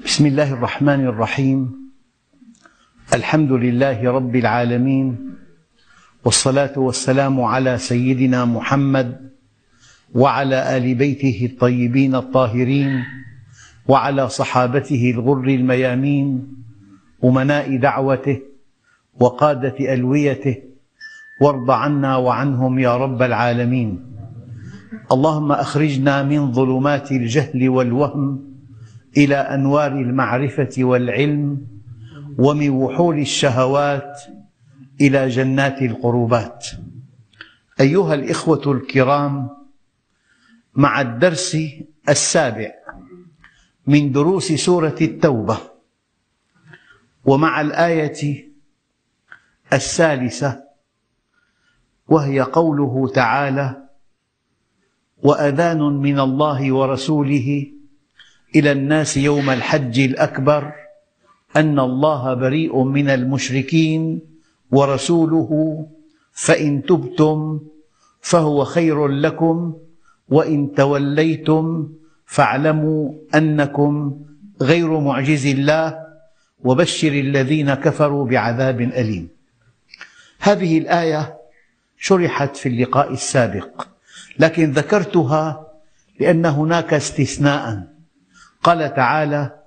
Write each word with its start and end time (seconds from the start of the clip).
بسم 0.00 0.26
الله 0.26 0.52
الرحمن 0.52 1.04
الرحيم. 1.04 1.60
الحمد 3.12 3.52
لله 3.52 4.00
رب 4.00 4.36
العالمين. 4.36 5.36
والصلاة 6.24 6.72
والسلام 6.78 7.40
على 7.40 7.78
سيدنا 7.78 8.44
محمد 8.44 9.30
وعلى 10.14 10.76
آل 10.76 10.94
بيته 10.94 11.48
الطيبين 11.52 12.14
الطاهرين 12.14 13.04
وعلى 13.88 14.28
صحابته 14.28 15.10
الغر 15.10 15.44
الميامين 15.44 16.26
أمناء 17.24 17.76
دعوته 17.76 18.40
وقادة 19.20 19.76
ألويته. 19.92 20.56
وارض 21.40 21.70
عنا 21.70 22.16
وعنهم 22.16 22.78
يا 22.78 22.96
رب 22.96 23.22
العالمين. 23.22 23.90
اللهم 25.12 25.52
أخرجنا 25.52 26.22
من 26.22 26.52
ظلمات 26.52 27.12
الجهل 27.12 27.68
والوهم 27.68 28.51
إلى 29.16 29.36
أنوار 29.36 29.92
المعرفة 29.92 30.70
والعلم 30.78 31.66
ومن 32.38 32.70
وحول 32.70 33.18
الشهوات 33.18 34.20
إلى 35.00 35.28
جنات 35.28 35.82
القربات. 35.82 36.66
أيها 37.80 38.14
الإخوة 38.14 38.72
الكرام 38.72 39.50
مع 40.74 41.00
الدرس 41.00 41.56
السابع 42.08 42.70
من 43.86 44.12
دروس 44.12 44.52
سورة 44.52 44.96
التوبة 45.00 45.58
ومع 47.24 47.60
الآية 47.60 48.52
الثالثة 49.72 50.62
وهي 52.08 52.40
قوله 52.40 53.08
تعالى 53.14 53.88
وأذان 55.22 55.78
من 55.82 56.20
الله 56.20 56.72
ورسوله 56.72 57.72
إلى 58.56 58.72
الناس 58.72 59.16
يوم 59.16 59.50
الحج 59.50 60.00
الأكبر 60.00 60.72
أن 61.56 61.78
الله 61.78 62.34
بريء 62.34 62.82
من 62.82 63.08
المشركين 63.10 64.20
ورسوله 64.70 65.86
فإن 66.32 66.82
تبتم 66.82 67.60
فهو 68.20 68.64
خير 68.64 69.08
لكم 69.08 69.74
وإن 70.28 70.74
توليتم 70.74 71.88
فاعلموا 72.26 73.12
أنكم 73.34 74.20
غير 74.62 75.00
معجز 75.00 75.46
الله 75.46 75.98
وبشر 76.64 77.08
الذين 77.12 77.74
كفروا 77.74 78.26
بعذاب 78.26 78.80
أليم. 78.80 79.28
هذه 80.40 80.78
الآية 80.78 81.36
شرحت 81.98 82.56
في 82.56 82.68
اللقاء 82.68 83.12
السابق 83.12 83.86
لكن 84.38 84.70
ذكرتها 84.72 85.66
لأن 86.20 86.46
هناك 86.46 86.94
استثناء. 86.94 87.91
قال 88.62 88.94
تعالى 88.94 89.58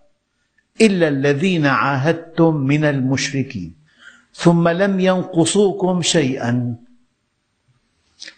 إلا 0.81 1.07
الذين 1.07 1.65
عاهدتم 1.65 2.55
من 2.55 2.83
المشركين. 2.83 3.73
ثم 4.33 4.67
لم 4.67 4.99
ينقصوكم 4.99 6.01
شيئا 6.01 6.75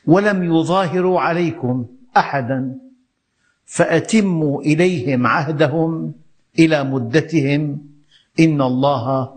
ولم 0.05 0.43
يظاهروا 0.43 1.21
عليكم 1.21 1.85
أحدا 2.17 2.77
فأتموا 3.65 4.61
إليهم 4.61 5.27
عهدهم 5.27 6.13
إلى 6.59 6.83
مدتهم 6.83 7.61
إن 8.39 8.61
الله 8.61 9.33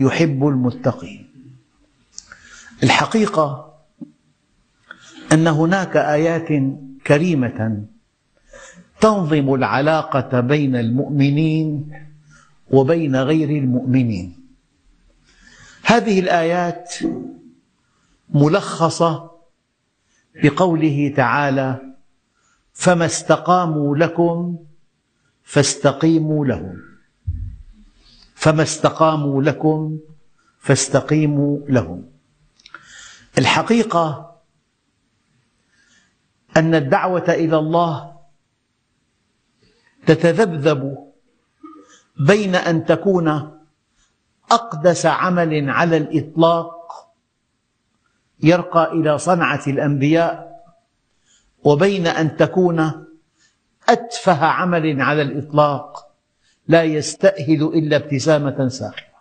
يحب 0.00 0.48
المتقين. 0.48 1.26
الحقيقة 2.82 3.72
أن 5.32 5.46
هناك 5.46 5.96
آيات 5.96 6.48
كريمة 7.06 7.84
تنظم 9.02 9.54
العلاقة 9.54 10.40
بين 10.40 10.76
المؤمنين 10.76 11.92
وبين 12.70 13.16
غير 13.16 13.48
المؤمنين. 13.50 14.46
هذه 15.82 16.20
الآيات 16.20 16.94
ملخصة 18.28 19.30
بقوله 20.42 21.12
تعالى 21.16 21.80
فما 22.72 23.04
استقاموا 23.04 23.96
لكم 23.96 24.58
فاستقيموا 25.42 26.46
لهم. 26.46 26.82
فما 28.34 28.62
استقاموا 28.62 29.42
لكم 29.42 29.98
فاستقيموا 30.58 31.58
لهم. 31.68 32.04
الحقيقة 33.38 34.36
أن 36.56 36.74
الدعوة 36.74 37.24
إلى 37.28 37.58
الله 37.58 38.12
تتذبذب 40.06 41.12
بين 42.16 42.54
أن 42.54 42.84
تكون 42.84 43.28
أقدس 44.50 45.06
عمل 45.06 45.70
على 45.70 45.96
الإطلاق 45.96 46.72
يرقى 48.42 48.92
إلى 48.92 49.18
صنعة 49.18 49.62
الأنبياء 49.66 50.52
وبين 51.64 52.06
أن 52.06 52.36
تكون 52.36 53.06
أتفه 53.88 54.46
عمل 54.46 55.00
على 55.00 55.22
الإطلاق 55.22 56.12
لا 56.68 56.82
يستأهل 56.82 57.62
إلا 57.62 57.96
ابتسامة 57.96 58.68
ساخرة. 58.68 59.12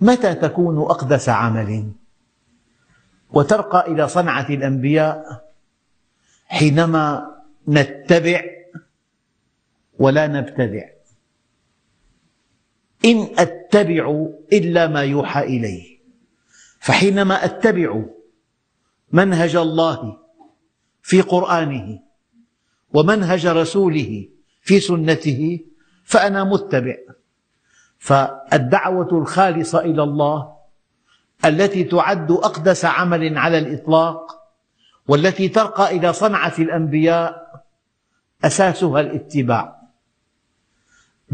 متى 0.00 0.34
تكون 0.34 0.78
أقدس 0.78 1.28
عمل؟ 1.28 1.92
وترقى 3.30 3.92
إلى 3.92 4.08
صنعة 4.08 4.46
الأنبياء 4.50 5.44
حينما 6.46 7.34
نتبع 7.68 8.42
ولا 9.98 10.26
نبتدع. 10.26 10.88
إن 13.04 13.28
أتبع 13.38 14.26
إلا 14.52 14.86
ما 14.86 15.02
يوحى 15.02 15.42
إلي 15.42 16.00
فحينما 16.80 17.44
أتبع 17.44 18.02
منهج 19.12 19.56
الله 19.56 20.18
في 21.02 21.20
قرآنه 21.20 22.00
ومنهج 22.92 23.46
رسوله 23.46 24.28
في 24.62 24.80
سنته 24.80 25.60
فأنا 26.04 26.44
متبع. 26.44 26.96
فالدعوة 27.98 29.18
الخالصة 29.18 29.80
إلى 29.80 30.02
الله 30.02 30.54
التي 31.44 31.84
تعد 31.84 32.30
أقدس 32.30 32.84
عمل 32.84 33.38
على 33.38 33.58
الإطلاق 33.58 34.40
والتي 35.08 35.48
ترقى 35.48 35.96
إلى 35.96 36.12
صنعة 36.12 36.54
الأنبياء 36.58 37.62
أساسها 38.44 39.00
الاتباع. 39.00 39.73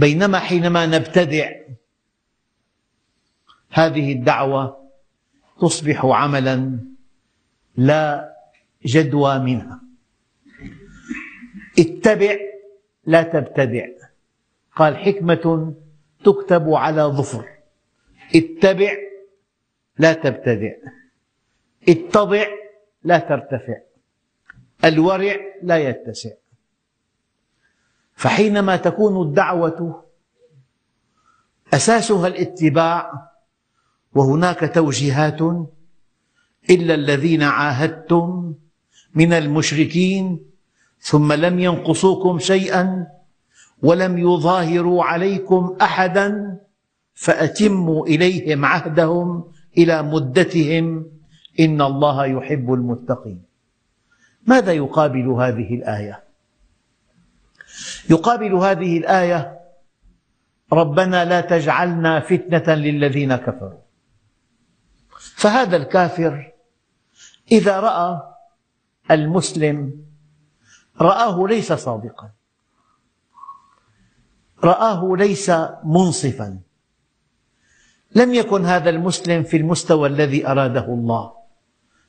بينما 0.00 0.38
حينما 0.38 0.87
نبتدع 0.87 1.50
هذه 3.71 4.12
الدعوة 4.12 4.91
تصبح 5.61 6.05
عملا 6.05 6.78
لا 7.77 8.34
جدوى 8.87 9.38
منها. 9.38 9.81
اتبع 11.78 12.37
لا 13.05 13.22
تبتدع. 13.22 13.87
قال 14.77 14.97
حكمة 14.97 15.75
تكتب 16.25 16.71
على 16.71 17.03
ظفر. 17.03 17.49
اتبع 18.34 18.93
لا 19.99 20.12
تبتدع. 20.12 20.72
اتضع 21.88 22.47
لا 23.05 23.19
ترتفع. 23.19 23.81
الورع 24.84 25.37
لا 25.62 25.78
يتسع. 25.78 26.31
فحينما 28.20 28.76
تكون 28.76 29.28
الدعوة 29.28 30.04
أساسها 31.75 32.26
الاتباع 32.26 33.31
وهناك 34.14 34.75
توجيهات 34.75 35.41
إلا 36.70 36.94
الذين 36.94 37.42
عاهدتم 37.42 38.54
من 39.14 39.32
المشركين 39.32 40.41
ثم 41.00 41.32
لم 41.32 41.58
ينقصوكم 41.58 42.38
شيئا 42.38 43.06
ولم 43.82 44.19
يظاهروا 44.19 45.05
عليكم 45.05 45.76
أحدا 45.82 46.58
فأتموا 47.14 48.06
إليهم 48.06 48.64
عهدهم 48.64 49.44
إلى 49.78 50.02
مدتهم 50.02 51.06
إن 51.61 51.82
الله 51.82 52.26
يحب 52.26 52.73
المتقين 52.73 53.43
ماذا 54.46 54.73
يقابل 54.73 55.28
هذه 55.28 55.75
الآية؟ 55.75 56.30
يقابل 58.11 58.55
هذه 58.55 58.99
الآية 58.99 59.61
ربنا 60.73 61.25
لا 61.25 61.41
تجعلنا 61.41 62.21
فتنة 62.21 62.75
للذين 62.75 63.37
كفروا. 63.37 63.81
فهذا 65.37 65.77
الكافر 65.77 66.53
إذا 67.53 67.81
رأى 67.81 68.23
المسلم 69.11 70.05
رآه 71.00 71.47
ليس 71.47 71.73
صادقا 71.73 72.31
رآه 74.65 75.17
ليس 75.17 75.50
منصفا. 75.85 76.61
لم 78.15 78.35
يكن 78.35 78.67
هذا 78.67 78.91
المسلم 78.91 79.43
في 79.43 79.56
المستوى 79.56 80.09
الذي 80.09 80.47
أراده 80.47 80.85
الله. 80.85 81.33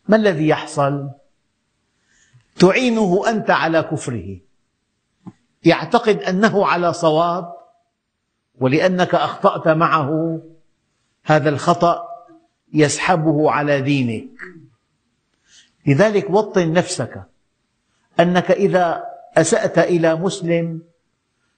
ما 0.07 0.15
الذي 0.15 0.47
يحصل؟ 0.47 1.09
تعينه 2.59 3.29
أنت 3.29 3.50
على 3.50 3.83
كفره. 3.83 4.50
يعتقد 5.63 6.17
أنه 6.23 6.65
على 6.65 6.93
صواب 6.93 7.53
ولأنك 8.59 9.15
أخطأت 9.15 9.67
معه 9.67 10.41
هذا 11.23 11.49
الخطأ 11.49 12.03
يسحبه 12.73 13.51
على 13.51 13.81
دينك. 13.81 14.29
لذلك 15.87 16.29
وطن 16.29 16.73
نفسك 16.73 17.23
أنك 18.19 18.51
إذا 18.51 19.03
أسأت 19.37 19.79
إلى 19.79 20.15
مسلم 20.15 20.81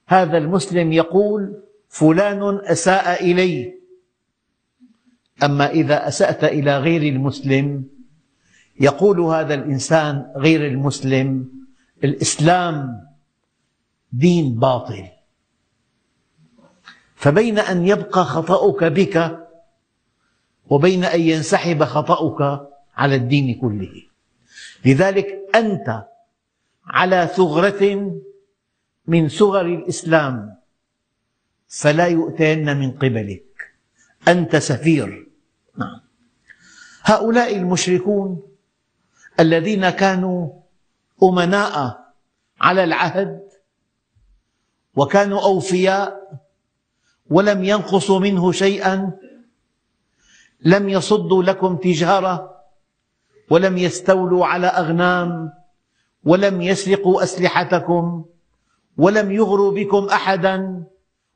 هذا 0.06 0.38
المسلم 0.38 0.92
يقول 0.92 1.62
فلان 1.88 2.60
أساء 2.64 3.24
إلي. 3.24 3.74
أما 5.42 5.70
إذا 5.70 6.08
أسأت 6.08 6.44
إلى 6.44 6.78
غير 6.78 7.02
المسلم 7.02 7.84
يقول 8.80 9.20
هذا 9.20 9.54
الإنسان 9.54 10.32
غير 10.36 10.66
المسلم 10.66 11.48
الإسلام 12.04 13.04
دين 14.14 14.54
باطل. 14.54 15.08
فبين 17.16 17.58
أن 17.58 17.86
يبقى 17.86 18.24
خطأك 18.24 18.84
بك 18.84 19.48
وبين 20.70 21.04
أن 21.04 21.20
ينسحب 21.20 21.84
خطأك 21.84 22.68
على 22.96 23.14
الدين 23.14 23.60
كله. 23.60 24.02
لذلك 24.84 25.26
أنت 25.54 26.04
على 26.86 27.30
ثغرة 27.36 28.12
من 29.06 29.28
صغر 29.28 29.66
الإسلام 29.66 30.56
فلا 31.68 32.06
يؤتين 32.06 32.76
من 32.76 32.90
قبلك. 32.90 33.44
أنت 34.28 34.56
سفير. 34.56 35.28
نعم. 35.78 36.00
هؤلاء 37.02 37.56
المشركون 37.56 38.42
الذين 39.40 39.90
كانوا 39.90 40.50
أمناء 41.22 42.04
على 42.60 42.84
العهد 42.84 43.43
وكانوا 44.96 45.40
أوفياء 45.40 46.40
ولم 47.30 47.64
ينقصوا 47.64 48.18
منه 48.18 48.52
شيئا 48.52 49.12
لم 50.60 50.88
يصدوا 50.88 51.42
لكم 51.42 51.76
تجارة 51.76 52.54
ولم 53.50 53.78
يستولوا 53.78 54.46
على 54.46 54.66
أغنام 54.66 55.52
ولم 56.24 56.62
يسرقوا 56.62 57.22
أسلحتكم 57.22 58.24
ولم 58.96 59.32
يغروا 59.32 59.72
بكم 59.72 60.04
أحدا 60.04 60.84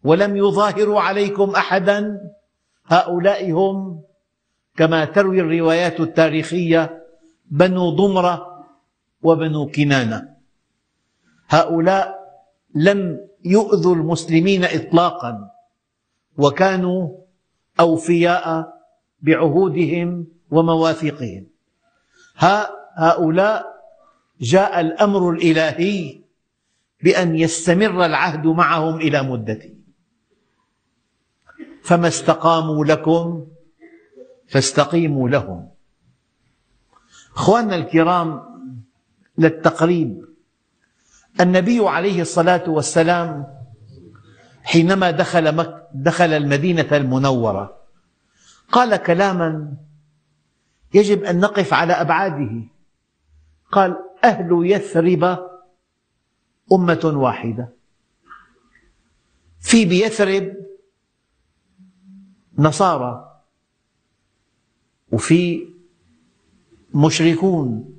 ولم 0.04 0.36
يظاهروا 0.36 1.00
عليكم 1.00 1.50
أحدا. 1.50 2.20
هؤلاء 2.86 3.52
هم 3.52 4.02
كما 4.76 5.04
تروي 5.04 5.40
الروايات 5.40 6.00
التاريخية 6.00 7.04
بنو 7.50 7.90
ضمرة 7.90 8.64
وبنو 9.22 9.66
كنانة. 9.66 10.28
هؤلاء 11.48 12.18
لم 12.74 13.28
يؤذوا 13.48 13.94
المسلمين 13.94 14.64
إطلاقا 14.64 15.50
وكانوا 16.36 17.00
أوفياء 17.80 18.74
بعهودهم 19.20 20.26
ومواثيقهم. 20.50 21.46
هؤلاء 22.36 23.66
جاء 24.40 24.80
الأمر 24.80 25.30
الإلهي 25.30 26.20
بأن 27.02 27.36
يستمر 27.36 28.06
العهد 28.06 28.46
معهم 28.46 28.96
إلى 28.96 29.22
مدته. 29.22 29.74
فما 31.82 32.08
استقاموا 32.08 32.84
لكم 32.84 33.46
فاستقيموا 34.48 35.28
لهم. 35.28 35.68
أخواننا 37.36 37.76
الكرام 37.76 38.42
للتقريب 39.38 40.24
النبي 41.40 41.88
عليه 41.88 42.20
الصلاة 42.20 42.70
والسلام 42.70 43.46
حينما 44.62 45.10
دخل, 45.10 45.56
مك 45.56 45.88
دخل 45.94 46.32
المدينة 46.32 46.88
المنورة 46.92 47.78
قال 48.72 48.96
كلاما 48.96 49.72
يجب 50.94 51.24
أن 51.24 51.40
نقف 51.40 51.74
على 51.74 51.92
أبعاده. 51.92 52.62
قال 53.72 53.96
أهل 54.24 54.60
يثرب 54.62 55.48
أمة 56.72 57.12
واحدة. 57.14 57.68
في 59.60 59.84
بيثرب 59.84 60.56
نصارى 62.58 63.40
وفي 65.12 65.68
مشركون 66.94 67.94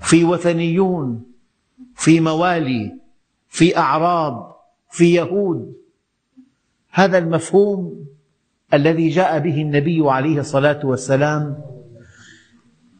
في 0.00 0.24
وثنيون 0.24 1.33
في 1.94 2.20
موالي 2.20 2.98
في 3.48 3.78
أعراب 3.78 4.56
في 4.90 5.14
يهود. 5.14 5.76
هذا 6.90 7.18
المفهوم 7.18 8.06
الذي 8.74 9.08
جاء 9.08 9.38
به 9.38 9.62
النبي 9.62 10.10
عليه 10.10 10.40
الصلاة 10.40 10.86
والسلام. 10.86 11.64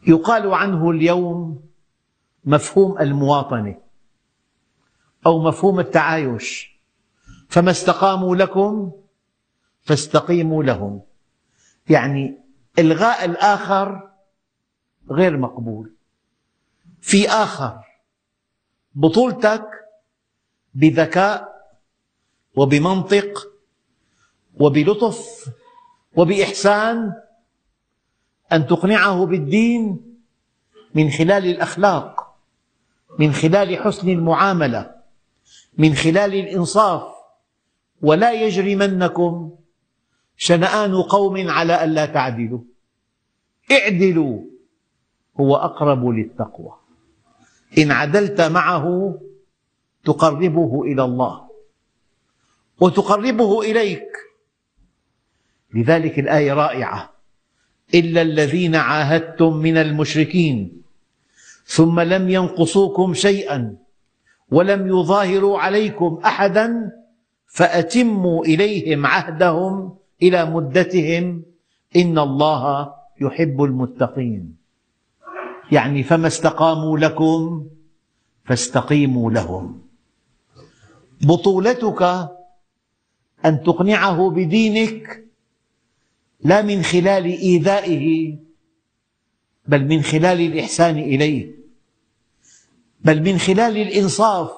يقال 0.07 0.53
عنه 0.53 0.91
اليوم 0.91 1.63
مفهوم 2.45 2.99
المواطنة 2.99 3.77
أو 5.25 5.43
مفهوم 5.43 5.79
التعايش. 5.79 6.79
فما 7.49 7.71
استقاموا 7.71 8.35
لكم 8.35 8.91
فاستقيموا 9.81 10.63
لهم. 10.63 11.01
يعني 11.89 12.37
إلغاء 12.79 13.25
الآخر 13.25 14.09
غير 15.11 15.37
مقبول. 15.37 15.91
في 17.01 17.29
آخر 17.29 17.79
بطولتك 18.95 19.65
بذكاء 20.73 21.55
وبمنطق 22.55 23.47
وبلطف 24.59 25.49
وبإحسان 26.15 27.13
أن 28.51 28.67
تقنعه 28.67 29.25
بالدين 29.25 30.15
من 30.95 31.09
خلال 31.09 31.45
الأخلاق 31.45 32.35
من 33.19 33.31
خلال 33.33 33.77
حسن 33.77 34.09
المعاملة 34.09 34.95
من 35.77 35.93
خلال 35.93 36.35
الإنصاف. 36.35 37.15
ولا 38.01 38.31
يجرمنكم 38.33 39.55
شنآن 40.37 41.01
قوم 41.01 41.49
على 41.49 41.83
ألا 41.83 42.05
تعدلوا. 42.05 42.59
اعدلوا 43.71 44.41
هو 45.39 45.55
أقرب 45.55 46.05
للتقوى. 46.07 46.84
إن 47.77 47.91
عدلت 47.91 48.41
معه 48.41 49.19
تقربه 50.05 50.83
إلى 50.83 51.03
الله 51.03 51.41
وتقربه 52.79 53.61
إليك. 53.61 54.07
لذلك 55.73 56.19
الآية 56.19 56.53
رائعة. 56.53 57.15
إلا 57.93 58.21
الذين 58.21 58.75
عاهدتم 58.75 59.57
من 59.57 59.77
المشركين 59.77 60.81
ثم 61.65 61.99
لم 61.99 62.29
ينقصوكم 62.29 63.13
شيئا 63.13 63.75
ولم 64.51 64.87
يظاهروا 64.87 65.59
عليكم 65.59 66.21
أحدا 66.25 66.91
فأتموا 67.47 68.45
إليهم 68.45 69.05
عهدهم 69.05 69.97
إلى 70.21 70.45
مدتهم 70.45 71.43
إن 71.95 72.19
الله 72.19 72.93
يحب 73.21 73.63
المتقين. 73.63 74.55
يعني 75.71 76.03
فما 76.03 76.27
استقاموا 76.27 76.97
لكم 76.97 77.67
فاستقيموا 78.45 79.31
لهم. 79.31 79.81
بطولتك 81.21 82.01
أن 83.45 83.63
تقنعه 83.63 84.29
بدينك 84.29 85.25
لا 86.39 86.61
من 86.61 86.83
خلال 86.83 87.25
إيذائه 87.25 88.37
بل 89.67 89.85
من 89.85 90.01
خلال 90.01 90.41
الإحسان 90.41 90.97
إليه 90.97 91.55
بل 93.01 93.21
من 93.21 93.37
خلال 93.37 93.77
الإنصاف. 93.77 94.51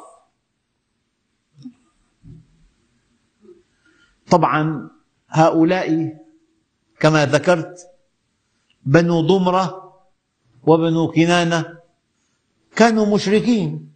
طبعا 4.30 4.90
هؤلاء 5.30 6.18
كما 7.00 7.26
ذكرت 7.26 7.90
بنو 8.86 9.22
ضمرة 9.22 9.87
وبنو 10.68 11.08
كنانة 11.08 11.78
كانوا 12.76 13.06
مشركين. 13.16 13.90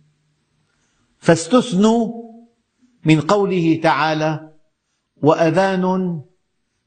فاستثنوا 1.20 2.22
من 3.06 3.22
قوله 3.22 3.80
تعالى 3.84 4.50
وأذان 5.22 5.86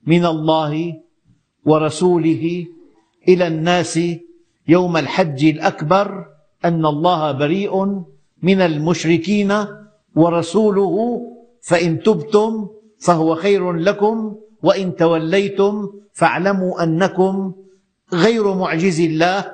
من 0.06 0.26
الله 0.26 1.00
ورسوله 1.64 2.66
إلى 3.28 3.46
الناس 3.46 4.00
يوم 4.68 4.96
الحج 4.96 5.44
الأكبر 5.44 6.26
أن 6.64 6.86
الله 6.86 7.32
بريء 7.32 7.84
من 8.42 8.60
المشركين 8.60 9.52
ورسوله 10.16 11.20
فإن 11.62 12.02
تبتم 12.02 12.68
فهو 12.98 13.34
خير 13.34 13.72
لكم 13.72 14.36
وإن 14.62 14.96
توليتم 14.96 15.88
فاعلموا 16.12 16.82
أنكم 16.82 17.52
غير 18.12 18.54
معجز 18.54 19.00
الله 19.00 19.53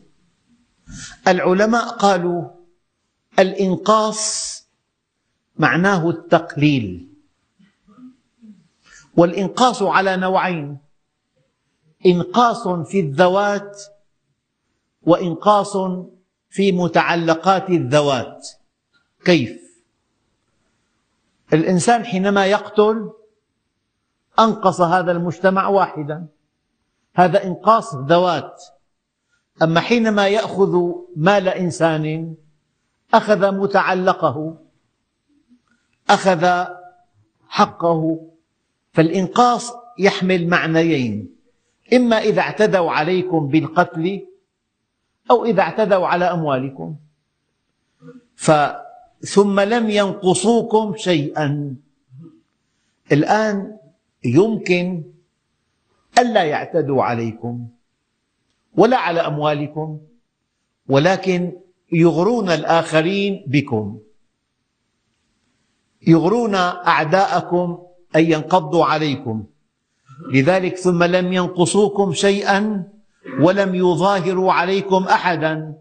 العلماء 1.27 1.87
قالوا 1.87 2.49
الإنقاص 3.39 4.51
معناه 5.55 6.09
التقليل. 6.09 7.07
والإنقاص 9.17 9.83
على 9.83 10.17
نوعين 10.17 10.77
إنقاص 12.05 12.67
في 12.67 12.99
الذوات 12.99 13.83
وإنقاص 15.01 15.77
في 16.49 16.71
متعلقات 16.71 17.69
الذوات. 17.69 18.47
كيف؟ 19.25 19.61
الإنسان 21.53 22.05
حينما 22.05 22.45
يقتل 22.45 23.11
أنقص 24.39 24.81
هذا 24.81 25.11
المجتمع 25.11 25.67
واحدا. 25.67 26.27
هذا 27.15 27.43
إنقاص 27.43 27.95
ذوات. 27.95 28.63
أما 29.61 29.79
حينما 29.79 30.27
يأخذ 30.27 30.91
مال 31.15 31.47
إنسان 31.47 32.35
أخذ 33.13 33.51
متعلقه 33.51 34.57
أخذ 36.09 36.65
حقه 37.47 38.27
فالإنقاص 38.93 39.73
يحمل 39.99 40.47
معنيين. 40.47 41.35
إما 41.93 42.17
إذا 42.17 42.41
اعتدوا 42.41 42.91
عليكم 42.91 43.47
بالقتل 43.47 44.27
أو 45.31 45.45
إذا 45.45 45.61
اعتدوا 45.61 46.07
على 46.07 46.25
أموالكم. 46.25 46.95
ثم 49.21 49.59
لم 49.59 49.89
ينقصوكم 49.89 50.95
شيئا. 50.97 51.75
الآن 53.11 53.77
يمكن 54.25 55.03
ألا 56.19 56.43
يعتدوا 56.43 57.03
عليكم. 57.03 57.67
ولا 58.75 58.97
على 58.97 59.19
أموالكم 59.19 59.99
ولكن 60.87 61.51
يغرون 61.91 62.49
الآخرين 62.49 63.43
بكم. 63.47 63.99
يغرون 66.07 66.55
أعداءكم 66.55 67.87
أن 68.15 68.23
ينقضوا 68.23 68.85
عليكم. 68.85 69.45
لذلك 70.33 70.77
ثم 70.77 71.03
لم 71.03 71.33
ينقصوكم 71.33 72.13
شيئا 72.13 72.83
ولم 73.39 73.75
يظاهروا 73.75 74.53
عليكم 74.53 75.03
أحدا. 75.03 75.75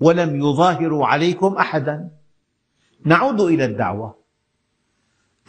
ولم 0.00 0.36
يظاهروا 0.36 1.06
عليكم 1.06 1.56
أحدا. 1.56 2.10
نعود 3.04 3.40
إلى 3.40 3.64
الدعوة. 3.64 4.18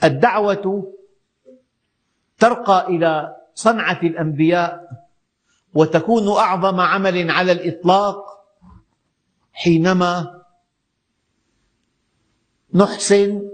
الدعوة 0.03 0.91
ترقى 2.39 2.87
إلى 2.87 3.35
صنعة 3.53 3.99
الأنبياء 4.03 5.04
وتكون 5.75 6.27
أعظم 6.27 6.79
عمل 6.79 7.31
على 7.31 7.51
الإطلاق 7.51 8.25
حينما 9.53 10.41
نحسن 12.73 13.49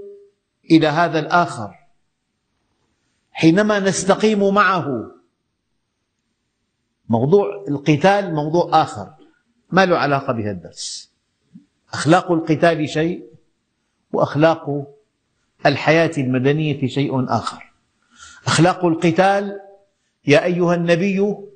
إلى 0.71 0.87
هذا 0.87 1.19
الآخر. 1.19 1.75
حينما 3.31 3.79
نستقيم 3.79 4.53
معه. 4.53 5.11
موضوع 7.09 7.65
القتال 7.67 8.33
موضوع 8.35 8.81
آخر. 8.81 9.13
ما 9.71 9.85
له 9.85 9.97
علاقة 9.97 10.33
بهذا 10.33 10.51
الدرس. 10.51 11.11
أخلاق 11.93 12.31
القتال 12.31 12.89
شيء 12.89 13.25
وأخلاق 14.13 14.87
الحياة 15.65 16.11
المدنية 16.17 16.87
شيء 16.87 17.25
آخر. 17.29 17.73
أخلاق 18.47 18.85
القتال 18.85 19.59
يا 20.27 20.43
أيها 20.43 20.75
النبي 20.75 21.50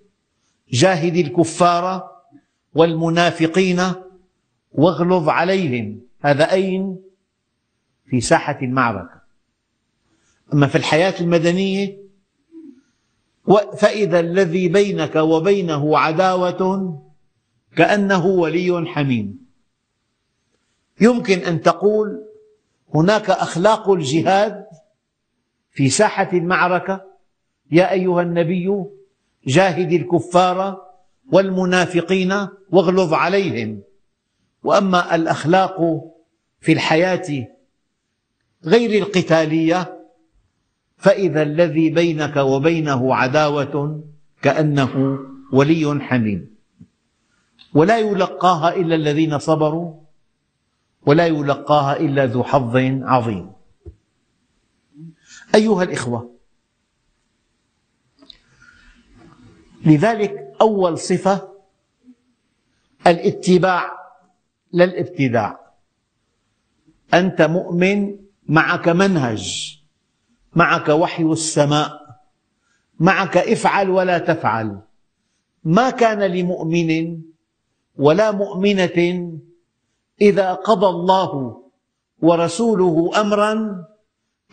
جاهد 0.72 1.16
الكفار 1.16 2.10
والمنافقين 2.74 3.82
واغلظ 4.72 5.30
عليهم. 5.30 6.02
هذا 6.22 6.52
أين؟ 6.52 7.02
في 8.06 8.22
ساحة 8.22 8.58
المعركة. 8.62 9.22
أما 10.54 10.68
في 10.68 10.76
الحياة 10.76 11.14
المدنية 11.22 12.06
فإذا 13.78 14.20
الذي 14.20 14.68
بينك 14.68 15.16
وبينه 15.16 15.98
عداوة 15.98 17.02
كأنه 17.76 18.26
ولي 18.26 18.86
حميم. 18.86 19.46
يمكن 21.02 21.40
أن 21.40 21.62
تقول 21.62 22.26
هناك 22.96 23.30
أخلاق 23.30 23.90
الجهاد 23.90 24.66
في 25.72 25.90
ساحة 25.90 26.30
المعركة. 26.34 27.02
يا 27.72 27.92
أيها 27.92 28.22
النبي 28.22 28.86
جاهد 29.48 29.92
الكفار 29.92 30.82
والمنافقين 31.32 32.48
واغلظ 32.70 33.14
عليهم. 33.14 33.82
وأما 34.64 35.16
الأخلاق 35.16 36.04
في 36.60 36.72
الحياة 36.72 37.48
غير 38.66 39.04
القتالية 39.04 40.08
فإذا 40.98 41.42
الذي 41.42 41.90
بينك 41.90 42.38
وبينه 42.38 43.16
عداوة 43.16 44.04
كأنه 44.42 45.20
ولي 45.54 46.00
حميم. 46.02 46.56
ولا 47.74 47.98
يلقاها 47.98 48.76
إلا 48.76 48.96
الذين 48.96 49.40
صبروا 49.40 49.94
ولا 51.06 51.28
يلقاها 51.28 52.00
إلا 52.00 52.26
ذو 52.26 52.44
حظ 52.44 52.78
عظيم. 53.04 53.52
أيها 55.56 55.84
الإخوة 55.84 56.35
لذلك 59.86 60.54
أول 60.62 60.98
صفة 60.98 61.50
الاتباع 63.08 63.92
لا 64.72 64.84
الابتداع 64.84 65.60
أنت 67.14 67.42
مؤمن 67.42 68.16
معك 68.48 68.90
منهج 68.90 69.76
معك 70.56 70.90
وحي 70.90 71.24
السماء 71.24 72.06
معك 73.00 73.38
افعل 73.38 73.90
ولا 73.90 74.18
تفعل. 74.18 74.80
ما 75.64 75.90
كان 75.90 76.20
لمؤمن 76.24 77.22
ولا 77.96 78.32
مؤمنة 78.32 79.32
إذا 80.22 80.54
قضى 80.54 80.88
الله 80.88 81.62
ورسوله 82.22 83.22
أمرا 83.22 83.54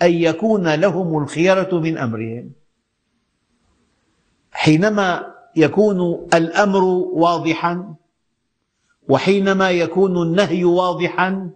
أن 0.03 0.13
يكون 0.13 0.75
لهم 0.75 1.23
الخيرة 1.23 1.79
من 1.81 1.99
أمرهم. 1.99 2.53
حينما 4.53 5.35
يكون 5.57 6.29
الأمر 6.35 6.85
واضحا 7.13 7.95
وحينما 9.09 9.71
يكون 9.71 10.23
النهي 10.23 10.65
واضحا 10.65 11.51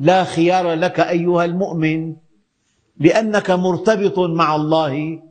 لا 0.00 0.24
خيار 0.24 0.74
لك 0.74 1.00
أيها 1.00 1.44
المؤمن 1.44 2.16
لأنك 3.00 3.50
مرتبط 3.50 4.18
مع 4.18 4.56
الله 4.56 5.22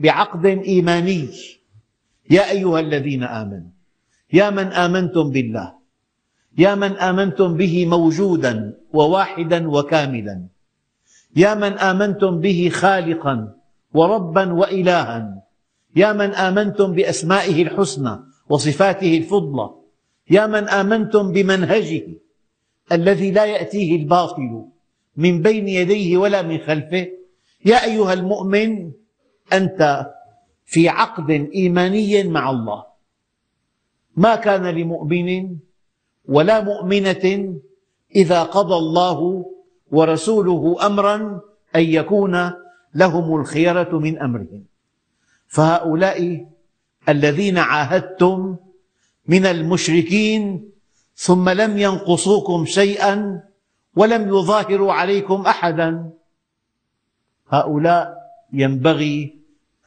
بعقد 0.00 0.46
إيماني. 0.46 1.28
يا 2.30 2.50
أيها 2.50 2.80
الذين 2.80 3.22
آمنوا 3.22 3.70
يا 4.32 4.50
من 4.50 4.66
آمنتم 4.72 5.30
بالله 5.30 5.72
يا 6.58 6.74
من 6.74 6.92
آمنتم 6.96 7.56
به 7.56 7.86
موجودا 7.86 8.54
وواحدا 8.92 9.68
وكاملا 9.68 10.36
يا 11.36 11.54
من 11.54 11.72
آمنتم 11.72 12.40
به 12.40 12.70
خالقا 12.72 13.54
وربا 13.94 14.52
وإلها. 14.52 15.42
يا 15.96 16.12
من 16.12 16.30
آمنتم 16.34 16.92
بأسمائه 16.92 17.62
الحسنى 17.62 18.18
وصفاته 18.48 19.18
الفضلى 19.18 19.70
يا 20.30 20.46
من 20.46 20.68
آمنتم 20.68 21.32
بمنهجه 21.32 22.06
الذي 22.92 23.30
لا 23.30 23.44
يأتيه 23.44 23.96
الباطل 23.96 24.64
من 25.16 25.42
بين 25.42 25.68
يديه 25.68 26.16
ولا 26.16 26.42
من 26.42 26.58
خلفه 26.58 27.08
يا 27.64 27.84
أيها 27.84 28.12
المؤمن 28.12 28.92
أنت 29.52 30.06
في 30.64 30.88
عقد 30.88 31.30
إيماني 31.30 32.24
مع 32.24 32.50
الله. 32.50 32.84
ما 34.16 34.34
كان 34.36 34.66
لمؤمن 34.66 35.56
ولا 36.24 36.60
مؤمنة 36.60 37.54
إذا 38.16 38.42
قضى 38.42 38.74
الله 38.74 39.44
ورسوله 39.90 40.86
أمرا 40.86 41.40
أن 41.76 41.82
يكون 41.82 42.52
لهم 42.94 43.40
الخيرة 43.40 43.98
من 43.98 44.18
أمرهم. 44.18 44.64
فهؤلاء 45.52 46.48
الذين 47.08 47.58
عاهدتم 47.58 48.56
من 49.26 49.46
المشركين 49.46 50.70
ثم 51.14 51.48
لم 51.48 51.78
ينقصوكم 51.78 52.64
شيئا 52.64 53.42
ولم 53.96 54.28
يظاهروا 54.28 54.92
عليكم 54.92 55.40
أحدا. 55.46 56.10
هؤلاء 57.48 58.16
ينبغي 58.52 59.38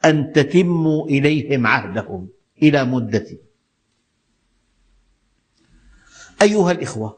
أن 0.06 0.32
تتموا 0.32 1.08
إليهم 1.08 1.68
عهدهم 1.68 2.30
إلى 2.62 2.86
مدة. 2.86 3.28
أيها 6.42 6.72
الإخوة 6.72 7.18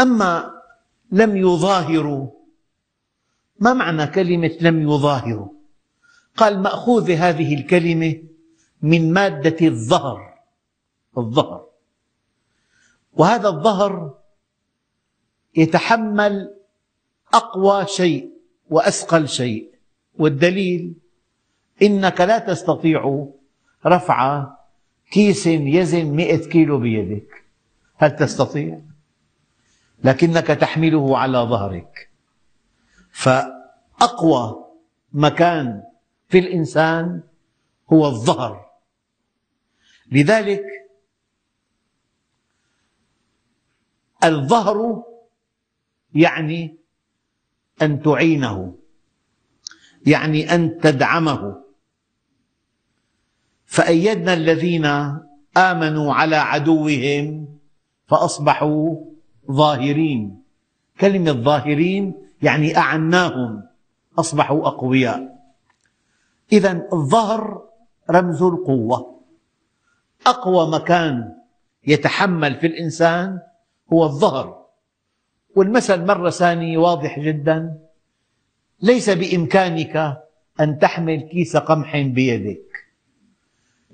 أما 0.00 0.60
لم 1.12 1.36
يظاهروا 1.36 2.30
ما 3.58 3.72
معنى 3.72 4.06
كلمة 4.06 4.56
لم 4.60 4.82
يظاهروا؟ 4.82 5.59
قال 6.36 6.58
مأخوذ 6.62 7.10
هذه 7.10 7.54
الكلمة 7.54 8.22
من 8.82 9.12
مادة 9.12 9.66
الظهر. 9.66 10.34
الظهر. 11.18 11.66
وهذا 13.12 13.48
الظهر 13.48 14.14
يتحمل 15.56 16.54
أقوى 17.34 17.86
شيء 17.86 18.30
وأثقل 18.70 19.28
شيء. 19.28 19.70
والدليل 20.18 20.94
إنك 21.82 22.20
لا 22.20 22.38
تستطيع 22.38 23.28
رفع 23.86 24.46
كيس 25.10 25.46
يزن 25.46 26.04
مئة 26.04 26.48
كيلو 26.48 26.78
بيدك. 26.78 27.44
هل 27.96 28.16
تستطيع؟ 28.16 28.80
لكنك 30.04 30.46
تحمله 30.46 31.18
على 31.18 31.38
ظهرك. 31.38 32.10
فأقوى 33.12 34.66
مكان 35.12 35.89
في 36.30 36.38
الإنسان 36.38 37.22
هو 37.92 38.06
الظهر. 38.06 38.70
لذلك 40.12 40.62
الظهر 44.24 45.02
يعني 46.14 46.76
أن 47.82 48.02
تعينه 48.02 48.78
يعني 50.06 50.54
أن 50.54 50.78
تدعمه. 50.78 51.64
فأيدنا 53.64 54.34
الذين 54.34 54.84
آمنوا 55.56 56.14
على 56.14 56.36
عدوهم 56.36 57.58
فأصبحوا 58.06 58.96
ظاهرين. 59.50 60.42
كلمة 61.00 61.32
ظاهرين 61.32 62.14
يعني 62.42 62.76
أعناهم 62.76 63.62
أصبحوا 64.18 64.66
أقوياء. 64.66 65.29
إذا 66.52 66.88
الظهر 66.92 67.68
رمز 68.10 68.42
القوة. 68.42 69.20
أقوى 70.26 70.70
مكان 70.70 71.34
يتحمل 71.86 72.54
في 72.54 72.66
الإنسان 72.66 73.40
هو 73.92 74.04
الظهر. 74.04 74.66
والمثل 75.56 76.06
مرة 76.06 76.30
ثانية 76.30 76.78
واضح 76.78 77.18
جدا. 77.18 77.78
ليس 78.82 79.10
بإمكانك 79.10 80.22
أن 80.60 80.78
تحمل 80.78 81.20
كيس 81.20 81.56
قمح 81.56 81.98
بيدك. 81.98 82.86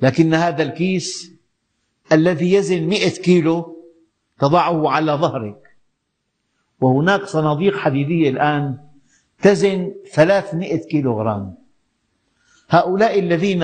لكن 0.03 0.35
هذا 0.35 0.63
الكيس 0.63 1.33
الذي 2.13 2.53
يزن 2.53 2.83
مئة 2.83 3.23
كيلو 3.23 3.77
تضعه 4.39 4.91
على 4.91 5.13
ظهرك. 5.13 5.63
وهناك 6.81 7.25
صناديق 7.25 7.77
حديدية 7.77 8.31
الآن 8.31 8.79
تزن 9.43 9.95
ثلاثمئة 10.13 10.89
كيلوغرام. 10.89 11.66
هؤلاء 12.69 13.19
الذين 13.19 13.63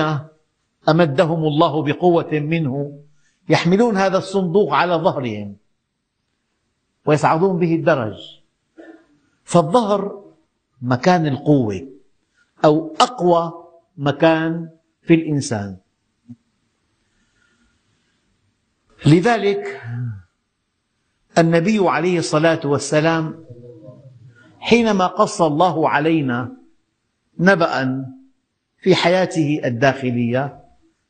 أمدهم 0.89 1.43
الله 1.43 1.83
بقوة 1.83 2.31
منه 2.31 2.99
يحملون 3.49 3.97
هذا 3.97 4.17
الصندوق 4.17 4.73
على 4.73 4.95
ظهرهم 4.95 5.55
ويصعدون 7.05 7.59
به 7.59 7.75
الدرج. 7.75 8.17
فالظهر 9.43 10.23
مكان 10.81 11.27
القوة 11.27 11.87
أو 12.65 12.95
أقوى 12.99 13.53
مكان 13.97 14.69
في 15.01 15.13
الإنسان. 15.13 15.77
لذلك 19.05 19.81
النبي 21.37 21.79
عليه 21.89 22.19
الصلاة 22.19 22.59
والسلام 22.65 23.45
حينما 24.59 25.07
قص 25.07 25.41
الله 25.41 25.89
علينا 25.89 26.51
نبأ 27.39 28.05
في 28.83 28.95
حياته 28.95 29.61
الداخلية 29.65 30.59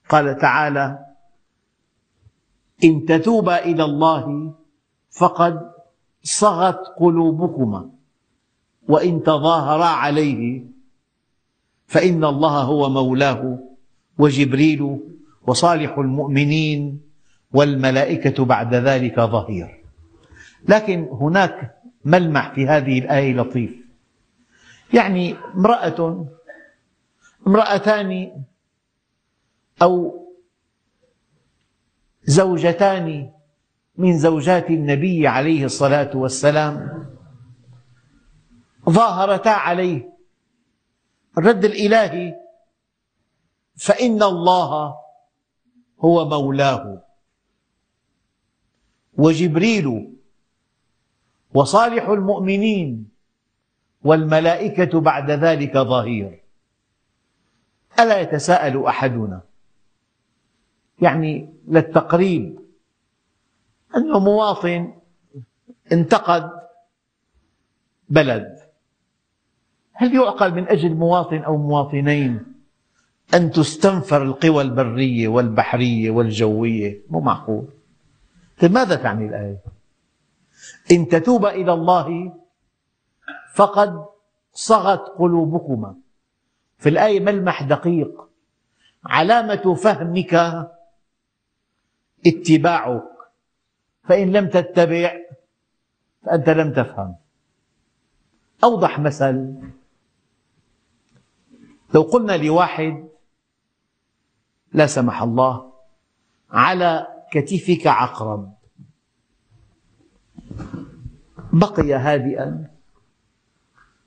قال 0.09 0.37
تعالى 0.37 1.05
إن 2.83 3.05
تتوبا 3.05 3.65
إلى 3.65 3.83
الله 3.83 4.53
فقد 5.11 5.71
صغت 6.23 6.79
قلوبكما 6.97 7.89
وإن 8.87 9.23
تظاهرا 9.23 9.85
عليه 9.85 10.63
فإن 11.87 12.23
الله 12.25 12.61
هو 12.61 12.89
مولاه 12.89 13.59
وجبريل 14.17 14.99
وصالح 15.47 15.97
المؤمنين 15.97 17.01
والملائكة 17.53 18.45
بعد 18.45 18.75
ذلك 18.75 19.19
ظهير. 19.19 19.83
لكن 20.69 21.07
هناك 21.11 21.77
ملمح 22.05 22.53
في 22.53 22.67
هذه 22.67 22.99
الآية 22.99 23.33
لطيف. 23.33 23.71
يعني 24.93 25.35
امرأة 25.55 26.25
امرأتان 27.47 28.43
أو 29.81 30.23
زوجتان 32.23 33.31
من 33.97 34.17
زوجات 34.17 34.69
النبي 34.69 35.27
عليه 35.27 35.65
الصلاة 35.65 36.17
والسلام 36.17 37.03
ظاهرتا 38.89 39.49
عليه. 39.49 40.13
الرد 41.37 41.65
الإلهي 41.65 42.33
فإن 43.75 44.23
الله 44.23 44.95
هو 45.99 46.29
مولاه. 46.29 47.03
وجبريل 49.17 50.13
وصالح 51.53 52.09
المؤمنين 52.09 53.09
والملائكة 54.03 55.01
بعد 55.01 55.31
ذلك 55.31 55.77
ظهير. 55.77 56.42
ألا 57.99 58.19
يتساءل 58.19 58.85
أحدنا؟ 58.85 59.41
يعني 61.01 61.53
للتقريب. 61.67 62.59
أنه 63.95 64.19
مواطن 64.19 64.93
انتقد 65.91 66.51
بلد. 68.09 68.59
هل 69.93 70.15
يعقل 70.15 70.53
من 70.53 70.67
أجل 70.67 70.93
مواطن 70.95 71.37
أو 71.37 71.57
مواطنين 71.57 72.45
أن 73.33 73.51
تستنفر 73.51 74.23
القوى 74.23 74.61
البرية 74.61 75.27
والبحرية 75.27 76.11
والجوية؟ 76.11 77.01
مو 77.09 77.19
معقول. 77.19 77.65
طيب 78.61 78.71
ماذا 78.71 78.95
تعني 78.95 79.25
الآية؟ 79.25 79.57
إن 80.91 81.07
تتوبا 81.07 81.51
إلى 81.51 81.73
الله 81.73 82.33
فقد 83.55 84.05
صغت 84.53 84.99
قلوبكما. 84.99 85.95
في 86.83 86.89
الآية 86.89 87.19
ملمح 87.19 87.63
دقيق؟ 87.63 88.29
علامة 89.05 89.75
فهمك 89.75 90.33
اتباعك. 92.27 93.03
فإن 94.03 94.31
لم 94.31 94.49
تتبع 94.49 95.17
فأنت 96.25 96.49
لم 96.49 96.73
تفهم. 96.73 97.15
أوضح 98.63 98.99
مثل. 98.99 99.55
لو 101.95 102.01
قلنا 102.01 102.37
لواحد 102.37 103.07
لا 104.73 104.87
سمح 104.87 105.21
الله 105.21 105.73
على 106.51 107.07
كتفك 107.31 107.87
عقرب. 107.87 108.53
بقي 111.53 111.93
هادئا 111.93 112.71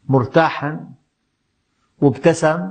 مرتاحا 0.09 0.93
وابتسم 2.01 2.71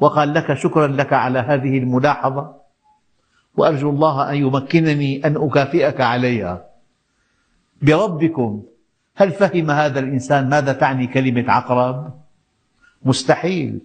وقال 0.00 0.34
لك 0.34 0.54
شكرا 0.54 0.86
لك 0.86 1.12
على 1.12 1.38
هذه 1.38 1.78
الملاحظة 1.78 2.62
وأرجو 3.56 3.90
الله 3.90 4.30
أن 4.30 4.36
يمكنني 4.36 5.26
أن 5.26 5.36
أكافئك 5.36 6.00
عليها. 6.00 6.64
بربكم 7.82 8.62
هل 9.14 9.32
فهم 9.32 9.70
هذا 9.70 10.00
الإنسان 10.00 10.48
ماذا 10.48 10.72
تعني 10.72 11.06
كلمة 11.06 11.52
عقرب؟ 11.52 12.20
مستحيل. 13.04 13.80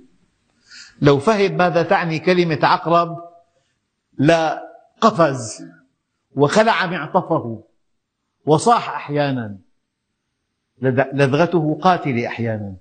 لو 1.02 1.20
فهم 1.20 1.58
ماذا 1.58 1.84
تعني 1.84 2.20
كلمة 2.20 2.60
عقرب 2.64 3.18
لقفز 4.20 5.66
وخلع 6.36 6.86
معطفه 6.86 7.64
وصاح 8.46 8.90
أحيانا. 8.90 9.58
لدغته 10.82 11.80
قاتلة 11.82 12.28
أحيانا. 12.28 12.76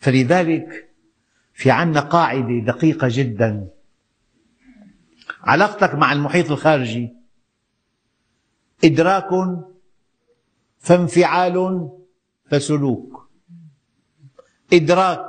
فلذلك 0.00 0.90
في 1.52 1.70
عنا 1.70 2.00
قاعدة 2.00 2.58
دقيقة 2.72 3.08
جدا. 3.10 3.68
علاقتك 5.40 5.94
مع 5.94 6.12
المحيط 6.12 6.50
الخارجي. 6.50 7.14
إدراك 8.84 9.58
فانفعال 10.78 11.88
فسلوك. 12.50 13.30
إدراك 14.72 15.24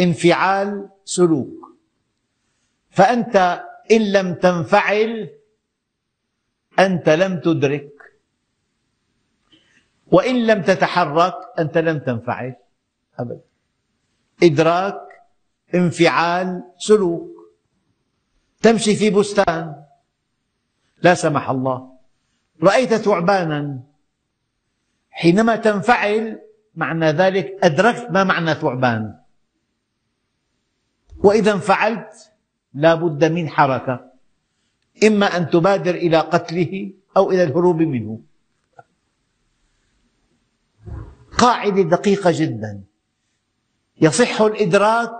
انفعال 0.00 0.88
سلوك. 1.04 1.76
فأنت 2.90 3.64
إن 3.90 4.12
لم 4.12 4.34
تنفعل 4.34 5.30
أنت 6.78 7.08
لم 7.08 7.40
تدرك. 7.40 7.92
وإن 10.06 10.46
لم 10.46 10.62
تتحرك 10.62 11.34
أنت 11.58 11.78
لم 11.78 11.98
تنفعل. 11.98 12.54
أبدا. 13.18 13.51
إدراك 14.42 15.00
انفعال 15.74 16.62
سلوك. 16.78 17.32
تمشي 18.62 18.96
في 18.96 19.10
بستان. 19.10 19.84
لا 21.02 21.14
سمح 21.14 21.50
الله. 21.50 21.92
رأيت 22.62 22.94
ثعبانا. 22.94 23.80
حينما 25.10 25.56
تنفعل 25.56 26.40
معنى 26.74 27.06
ذلك 27.06 27.58
أدركت 27.62 28.10
ما 28.10 28.24
معنى 28.24 28.54
ثعبان. 28.54 29.18
وإذا 31.18 31.52
انفعلت 31.52 32.32
لا 32.74 32.94
بد 32.94 33.24
من 33.24 33.48
حركة. 33.48 34.12
إما 35.04 35.36
أن 35.36 35.50
تبادر 35.50 35.94
إلى 35.94 36.18
قتله 36.18 36.92
أو 37.16 37.30
إلى 37.30 37.42
الهروب 37.42 37.76
منه. 37.76 38.20
قاعدة 41.38 41.82
دقيقة 41.82 42.30
جدا. 42.34 42.91
يصح 44.02 44.40
الإدراك 44.40 45.12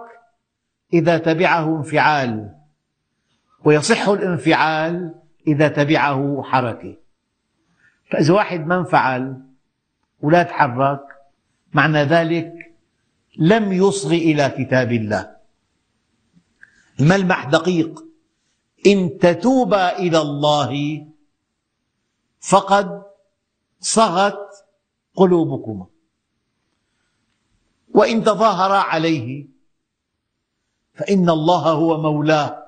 إذا 0.93 1.19
تبعه 1.19 1.77
انفعال 1.77 2.55
ويصح 3.65 4.09
الانفعال 4.09 5.15
إذا 5.47 5.69
تبعه 5.69 6.43
حركة. 6.43 6.97
فإذا 8.11 8.35
واحد 8.35 8.67
ما 8.67 8.79
انفعل 8.79 9.43
ولا 10.21 10.43
تحرك 10.43 11.01
معنى 11.73 12.03
ذلك 12.03 12.53
لم 13.39 13.73
يصغ 13.73 14.11
إلى 14.11 14.49
كتاب 14.59 14.93
الله. 14.93 15.37
الملمح 17.01 17.45
دقيق؟ 17.45 18.05
إن 18.87 19.19
تتوبا 19.19 19.99
إلى 19.99 20.19
الله 20.19 21.07
فقد 22.41 23.03
صغت 23.81 24.49
قلوبكما. 25.15 25.92
وإن 27.95 28.25
تظاهرا 28.25 28.79
عليه 28.79 29.47
فإن 30.95 31.31
الله 31.31 31.73
هو 31.73 32.03
مولاه. 32.03 32.63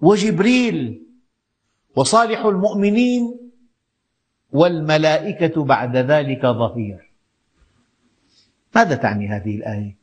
وجبريل 0.00 1.02
وصالح 1.96 2.44
المؤمنين 2.44 3.50
والملائكة 4.52 5.64
بعد 5.64 5.96
ذلك 5.96 6.46
ظهير. 6.46 7.10
ماذا 8.74 8.94
تعني 8.94 9.28
هذه 9.28 9.56
الآية؟ 9.56 9.96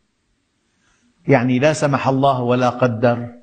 يعني 1.28 1.60
لا 1.60 1.73
سمح 1.73 2.08
الله 2.08 2.41
ولا 2.41 2.69
قدر. 2.69 3.34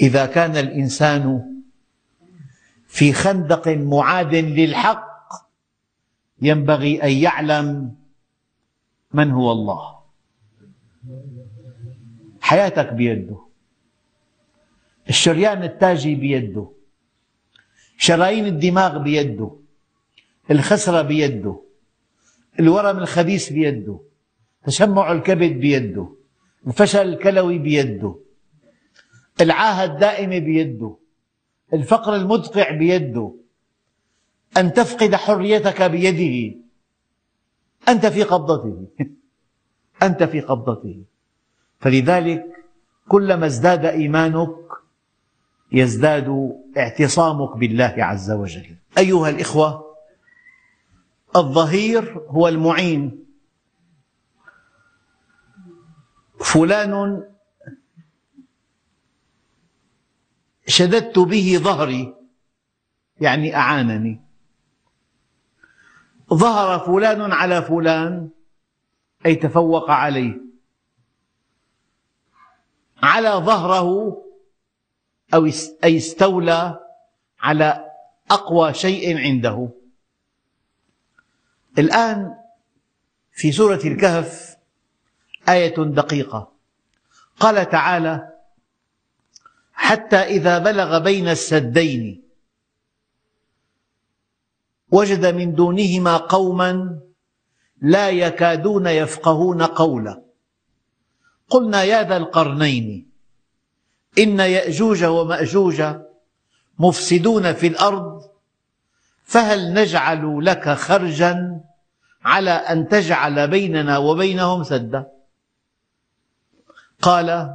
إذا 0.00 0.26
كان 0.26 0.56
الإنسان 0.56 1.52
في 2.86 3.12
خندق 3.12 3.68
معاد 3.68 4.34
للحق 4.34 5.12
ينبغي 6.42 7.02
أن 7.02 7.10
يعلم 7.10 7.94
من 9.14 9.30
هو 9.30 9.52
الله؟ 9.52 9.98
حياتك 12.40 12.92
بيده. 12.92 13.38
الشريان 15.08 15.62
التاجي 15.62 16.14
بيده. 16.14 16.72
شرايين 17.98 18.46
الدماغ 18.46 18.98
بيده. 18.98 19.50
الخسرة 20.50 21.02
بيده. 21.02 21.62
الورم 22.60 22.98
الخبيث 22.98 23.52
بيده. 23.52 24.00
تشمع 24.64 25.12
الكبد 25.12 25.52
بيده. 25.52 26.08
الفشل 26.66 27.08
الكلوي 27.08 27.58
بيده. 27.58 28.14
العاهة 29.40 29.84
الدائمة 29.84 30.38
بيده. 30.38 30.96
الفقر 31.72 32.16
المدقع 32.16 32.70
بيده. 32.70 33.34
أن 34.56 34.72
تفقد 34.72 35.14
حريتك 35.14 35.82
بيده. 35.82 36.61
أنت 37.88 38.06
في 38.06 38.22
قبضته. 38.22 38.88
أنت 40.06 40.22
في 40.22 40.40
قبضته. 40.40 41.04
فلذلك 41.80 42.44
كلما 43.08 43.46
ازداد 43.46 43.84
إيمانك 43.84 44.56
يزداد 45.72 46.52
اعتصامك 46.76 47.56
بالله 47.56 47.94
عز 47.98 48.30
وجل. 48.30 48.76
أيها 48.98 49.28
الإخوة 49.28 49.96
الظهير 51.36 52.18
هو 52.28 52.48
المعين. 52.48 53.24
فلان 56.40 57.24
شددت 60.66 61.18
به 61.18 61.58
ظهري 61.58 62.14
يعني 63.20 63.56
أعانني. 63.56 64.20
ظهر 66.32 66.78
فلان 66.78 67.32
على 67.32 67.62
فلان 67.62 68.30
أي 69.26 69.34
تفوق 69.34 69.90
عليه. 69.90 70.40
على 73.02 73.28
ظهره 73.28 74.16
أو 75.34 75.46
أي 75.84 75.96
استولى 75.96 76.80
على 77.40 77.90
أقوى 78.30 78.74
شيء 78.74 79.18
عنده. 79.18 79.68
الآن 81.78 82.34
في 83.32 83.52
سورة 83.52 83.80
الكهف 83.84 84.56
آية 85.48 85.74
دقيقة. 85.76 86.52
قال 87.40 87.68
تعالى 87.68 88.32
حتى 89.72 90.16
إذا 90.16 90.58
بلغ 90.58 90.98
بين 90.98 91.28
السدين 91.28 92.22
وجد 94.92 95.26
من 95.26 95.54
دونهما 95.54 96.16
قوما 96.16 96.98
لا 97.82 98.10
يكادون 98.10 98.86
يفقهون 98.86 99.62
قولا. 99.62 100.22
قلنا 101.48 101.82
يا 101.82 102.02
ذا 102.02 102.16
القرنين 102.16 103.10
إن 104.18 104.40
يأجوج 104.40 105.04
ومأجوج 105.04 105.82
مفسدون 106.78 107.52
في 107.52 107.66
الأرض 107.66 108.22
فهل 109.24 109.74
نجعل 109.74 110.44
لك 110.44 110.68
خرجا 110.68 111.60
على 112.24 112.50
أن 112.50 112.88
تجعل 112.88 113.48
بيننا 113.48 113.98
وبينهم 113.98 114.64
سدا؟ 114.64 115.06
قال 117.02 117.54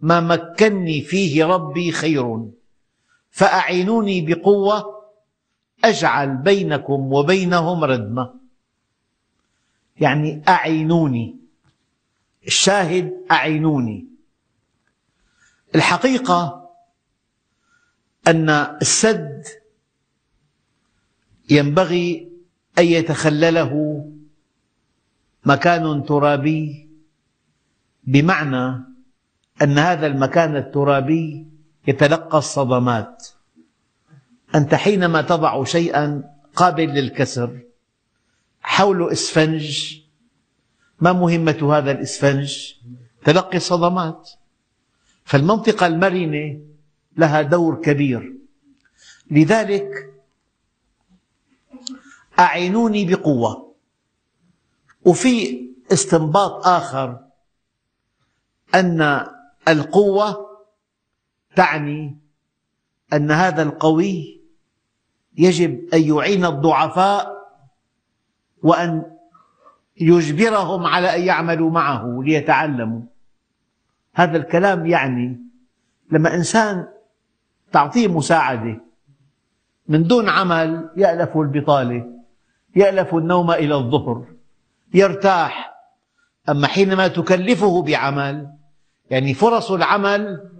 ما 0.00 0.20
مكني 0.20 1.00
فيه 1.00 1.44
ربي 1.44 1.92
خير 1.92 2.50
فأعينوني 3.30 4.20
بقوة 4.20 4.99
أجعل 5.84 6.36
بينكم 6.36 7.12
وبينهم 7.12 7.84
ردمة. 7.84 8.34
يعني 10.00 10.42
أعينوني. 10.48 11.36
الشاهد 12.46 13.12
أعينوني. 13.30 14.06
الحقيقة 15.74 16.70
أن 18.28 18.50
السد 18.50 19.44
ينبغي 21.50 22.32
أن 22.78 22.84
يتخلله 22.84 24.04
مكان 25.44 26.04
ترابي 26.04 26.90
بمعنى 28.04 28.84
أن 29.62 29.78
هذا 29.78 30.06
المكان 30.06 30.56
الترابي 30.56 31.46
يتلقى 31.88 32.38
الصدمات. 32.38 33.28
أنت 34.54 34.74
حينما 34.74 35.22
تضع 35.22 35.64
شيئا 35.64 36.22
قابل 36.56 36.88
للكسر 36.88 37.60
حوله 38.62 39.12
إسفنج 39.12 39.96
ما 41.00 41.12
مهمة 41.12 41.76
هذا 41.78 41.90
الإسفنج؟ 41.90 42.74
تلقي 43.24 43.56
الصدمات 43.56 44.30
فالمنطقة 45.24 45.86
المرنة 45.86 46.60
لها 47.16 47.42
دور 47.42 47.80
كبير. 47.80 48.36
لذلك 49.30 50.14
أعينوني 52.38 53.04
بقوة. 53.04 53.74
وفي 55.04 55.60
استنباط 55.92 56.66
آخر 56.66 57.20
أن 58.74 59.26
القوة 59.68 60.46
تعني 61.56 62.18
أن 63.12 63.30
هذا 63.30 63.62
القوي 63.62 64.39
يجب 65.40 65.94
أن 65.94 66.02
يعين 66.02 66.44
الضعفاء 66.44 67.40
وأن 68.62 69.02
يجبرهم 70.00 70.86
على 70.86 71.16
أن 71.16 71.22
يعملوا 71.22 71.70
معه 71.70 72.22
ليتعلموا. 72.22 73.00
هذا 74.14 74.36
الكلام 74.36 74.86
يعني 74.86 75.40
لما 76.10 76.34
إنسان 76.34 76.88
تعطيه 77.72 78.08
مساعدة 78.08 78.80
من 79.88 80.02
دون 80.02 80.28
عمل 80.28 80.90
يألف 80.96 81.36
البطالة 81.36 82.06
يألف 82.76 83.14
النوم 83.14 83.50
إلى 83.50 83.74
الظهر 83.74 84.24
يرتاح. 84.94 85.74
أما 86.48 86.66
حينما 86.66 87.08
تكلفه 87.08 87.82
بعمل 87.82 88.48
يعني 89.10 89.34
فرص 89.34 89.70
العمل 89.70 90.50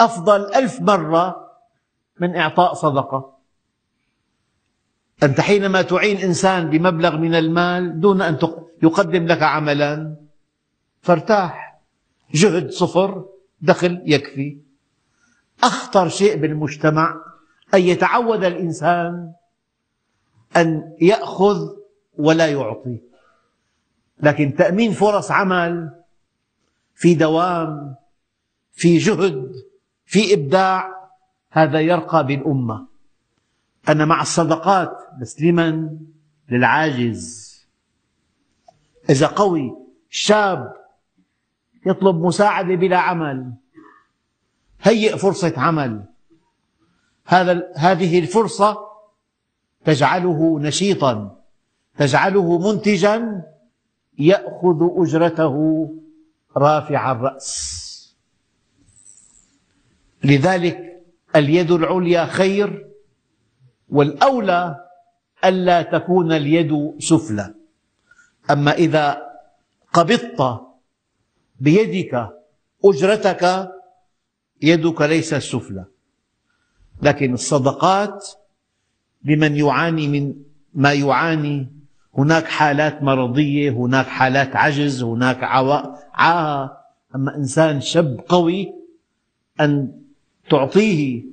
أفضل 0.00 0.54
ألف 0.54 0.80
مرة 0.80 1.50
من 2.20 2.36
إعطاء 2.36 2.74
صدقة. 2.74 3.39
أنت 5.22 5.40
حينما 5.40 5.82
تعين 5.82 6.16
إنسان 6.16 6.70
بمبلغ 6.70 7.16
من 7.16 7.34
المال 7.34 8.00
دون 8.00 8.22
أن 8.22 8.38
يقدم 8.82 9.26
لك 9.26 9.42
عملا 9.42 10.16
فارتاح. 11.02 11.80
جهد 12.34 12.70
صفر 12.70 13.24
دخل 13.60 14.02
يكفي. 14.06 14.58
أخطر 15.62 16.08
شيء 16.08 16.36
بالمجتمع 16.36 17.16
أن 17.74 17.80
يتعود 17.80 18.44
الإنسان 18.44 19.32
أن 20.56 20.96
يأخذ 21.00 21.68
ولا 22.18 22.46
يعطي. 22.46 23.00
لكن 24.22 24.54
تأمين 24.54 24.92
فرص 24.92 25.30
عمل 25.30 25.90
في 26.94 27.14
دوام 27.14 27.94
في 28.72 28.98
جهد 28.98 29.52
في 30.04 30.34
إبداع 30.34 30.90
هذا 31.50 31.80
يرقى 31.80 32.26
بالأمة. 32.26 32.86
أنا 33.88 34.04
مع 34.04 34.22
الصدقات 34.22 34.99
لمن؟ 35.40 35.98
للعاجز 36.50 37.50
إذا 39.10 39.26
قوي 39.26 39.76
شاب 40.10 40.76
يطلب 41.86 42.16
مساعدة 42.16 42.74
بلا 42.74 42.98
عمل 42.98 43.52
هيئ 44.80 45.16
فرصة 45.16 45.54
عمل 45.56 46.04
هذا 47.26 47.72
هذه 47.76 48.18
الفرصة 48.18 48.78
تجعله 49.84 50.60
نشيطا 50.60 51.40
تجعله 51.96 52.72
منتجا 52.72 53.42
يأخذ 54.18 54.88
أجرته 54.96 55.86
رافع 56.56 57.12
الرأس 57.12 57.80
لذلك 60.24 61.02
اليد 61.36 61.70
العليا 61.70 62.24
خير 62.26 62.86
والأولى 63.88 64.89
ألا 65.44 65.82
تكون 65.82 66.32
اليد 66.32 66.94
سفلى. 66.98 67.54
أما 68.50 68.72
إذا 68.72 69.22
قبضت 69.92 70.60
بيدك 71.60 72.28
أجرتك 72.84 73.70
يدك 74.62 75.00
ليست 75.02 75.34
سفلى. 75.34 75.84
لكن 77.02 77.32
الصدقات 77.32 78.28
لمن 79.24 79.56
يعاني 79.56 80.08
من 80.08 80.34
ما 80.74 80.92
يعاني 80.92 81.68
هناك 82.18 82.44
حالات 82.44 83.02
مرضية 83.02 83.70
هناك 83.70 84.06
حالات 84.06 84.56
عجز 84.56 85.02
هناك 85.02 85.44
عاهة 86.12 86.80
أما 87.14 87.36
إنسان 87.36 87.80
شاب 87.80 88.20
قوي 88.28 88.74
أن 89.60 89.92
تعطيه 90.50 91.24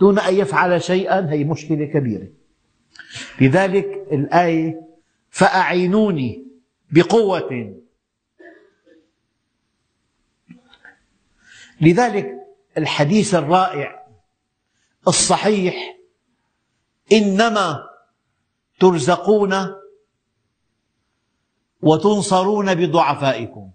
دون 0.00 0.18
أن 0.18 0.34
يفعل 0.34 0.82
شيئا 0.82 1.30
هي 1.30 1.44
مشكلة 1.44 1.84
كبيرة. 1.84 2.28
لذلك 3.40 3.86
الآية 4.12 4.80
فأعينوني 5.30 6.46
بقوة. 6.90 7.80
لذلك 11.80 12.30
الحديث 12.78 13.34
الرائع 13.34 14.06
الصحيح 15.08 15.96
إنما 17.12 17.88
ترزقون 18.80 19.54
وتنصرون 21.82 22.74
بضعفائكم. 22.74 23.70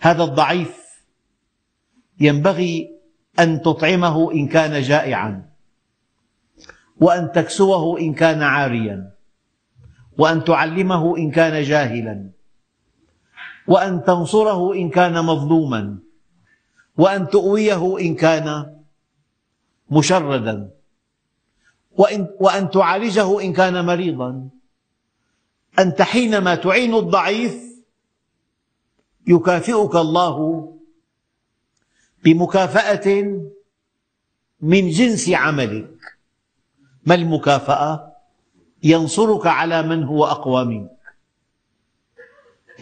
هذا 0.00 0.24
الضعيف 0.24 0.84
ينبغي 2.20 3.00
أن 3.38 3.62
تطعمه 3.62 4.32
إن 4.32 4.48
كان 4.48 4.82
جائعا. 4.82 5.53
وأن 7.00 7.32
تكسوه 7.32 8.00
إن 8.00 8.14
كان 8.14 8.42
عاريا. 8.42 9.14
وأن 10.18 10.44
تعلمه 10.44 11.16
إن 11.16 11.30
كان 11.30 11.62
جاهلا. 11.62 12.30
وأن 13.66 14.04
تنصره 14.04 14.74
إن 14.74 14.90
كان 14.90 15.24
مظلوما. 15.24 15.98
وأن 16.96 17.28
تؤويه 17.28 17.98
إن 18.00 18.14
كان 18.14 18.76
مشردا. 19.90 20.70
وإن, 21.96 22.28
وأن 22.40 22.70
تعالجه 22.70 23.40
إن 23.40 23.52
كان 23.52 23.84
مريضا. 23.86 24.48
أنت 25.78 26.02
حينما 26.02 26.54
تعين 26.54 26.94
الضعيف 26.94 27.64
يكافئك 29.26 29.94
الله 29.96 30.36
بمكافأة 32.24 33.40
من 34.60 34.88
جنس 34.88 35.30
عملك 35.30 35.93
ما 37.06 37.14
المكافأة؟ 37.14 38.12
ينصرك 38.82 39.46
على 39.46 39.82
من 39.82 40.04
هو 40.04 40.24
أقوى 40.24 40.64
منك. 40.64 40.90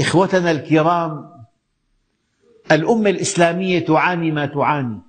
إخوتنا 0.00 0.50
الكرام 0.50 1.44
الأمة 2.72 3.11
الإسلامية 3.11 3.85
تعاني 3.85 4.30
ما 4.30 4.46
تعاني. 4.46 5.00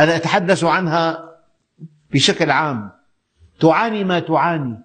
أنا 0.00 0.16
أتحدث 0.16 0.64
عنها 0.64 1.36
بشكل 2.12 2.50
عام. 2.50 2.90
تعاني 3.60 4.04
ما 4.04 4.20
تعاني. 4.20 4.78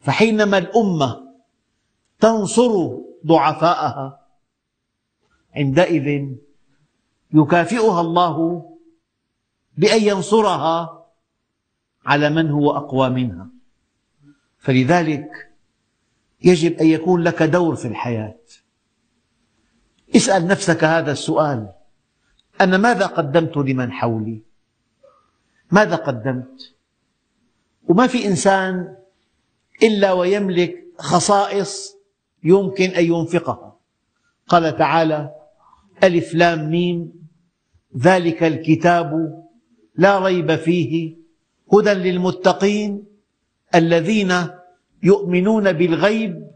فحينما 0.00 0.58
الأمة 0.58 1.24
تنصر 2.20 2.98
ضعفاءها 3.26 4.20
عندئذ 5.56 6.28
يكافئها 7.34 8.00
الله 8.00 8.64
بأن 9.76 10.02
ينصرها 10.02 11.03
على 12.06 12.30
من 12.30 12.50
هو 12.50 12.70
أقوى 12.70 13.10
منها 13.10 13.48
فلذلك 14.58 15.50
يجب 16.42 16.72
أن 16.72 16.86
يكون 16.86 17.22
لك 17.22 17.42
دور 17.42 17.76
في 17.76 17.88
الحياة 17.88 18.38
اسأل 20.16 20.46
نفسك 20.46 20.84
هذا 20.84 21.12
السؤال 21.12 21.72
أنا 22.60 22.76
ماذا 22.76 23.06
قدمت 23.06 23.56
لمن 23.56 23.92
حولي؟ 23.92 24.42
ماذا 25.70 25.96
قدمت؟ 25.96 26.74
وما 27.88 28.06
في 28.06 28.26
إنسان 28.26 28.96
إلا 29.82 30.12
ويملك 30.12 30.84
خصائص 30.98 31.96
يمكن 32.44 32.90
أن 32.90 33.04
ينفقها 33.04 33.76
قال 34.48 34.76
تعالى 34.76 35.34
ألف 36.02 36.34
لام 36.34 36.70
ميم 36.70 37.12
ذلك 37.98 38.42
الكتاب 38.42 39.42
لا 39.96 40.18
ريب 40.18 40.56
فيه 40.56 41.16
هدى 41.74 41.90
للمتقين 41.90 43.04
الذين 43.74 44.32
يؤمنون 45.02 45.72
بالغيب 45.72 46.50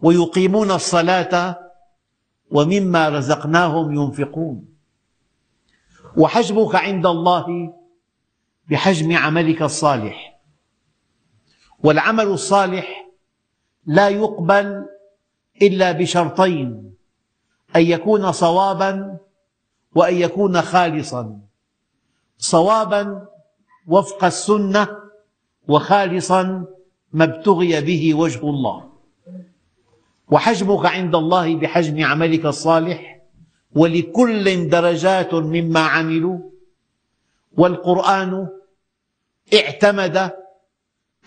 ويقيمون 0.00 0.70
الصلاة 0.70 1.58
ومما 2.50 3.08
رزقناهم 3.08 3.94
ينفقون. 3.94 4.68
وحجبك 6.16 6.74
عند 6.74 7.06
الله 7.06 7.74
بحجم 8.70 9.16
عملك 9.16 9.62
الصالح. 9.62 10.40
والعمل 11.82 12.26
الصالح 12.26 13.06
لا 13.86 14.08
يقبل 14.08 14.86
إلا 15.62 15.92
بشرطين 15.92 16.94
أن 17.76 17.82
يكون 17.82 18.32
صوابا 18.32 19.18
وأن 19.94 20.14
يكون 20.14 20.62
خالصا. 20.62 21.40
صوابا 22.38 23.28
وفق 23.90 24.24
السنة 24.24 24.88
وخالصا 25.68 26.66
ما 27.12 27.24
ابتغي 27.24 27.80
به 27.80 28.14
وجه 28.14 28.40
الله. 28.42 28.92
وحجمك 30.28 30.86
عند 30.86 31.14
الله 31.14 31.56
بحجم 31.56 32.04
عملك 32.04 32.46
الصالح 32.46 33.20
ولكل 33.74 34.68
درجات 34.68 35.34
مما 35.34 35.80
عملوا. 35.80 36.38
والقرآن 37.52 38.48
اعتمد 39.54 40.30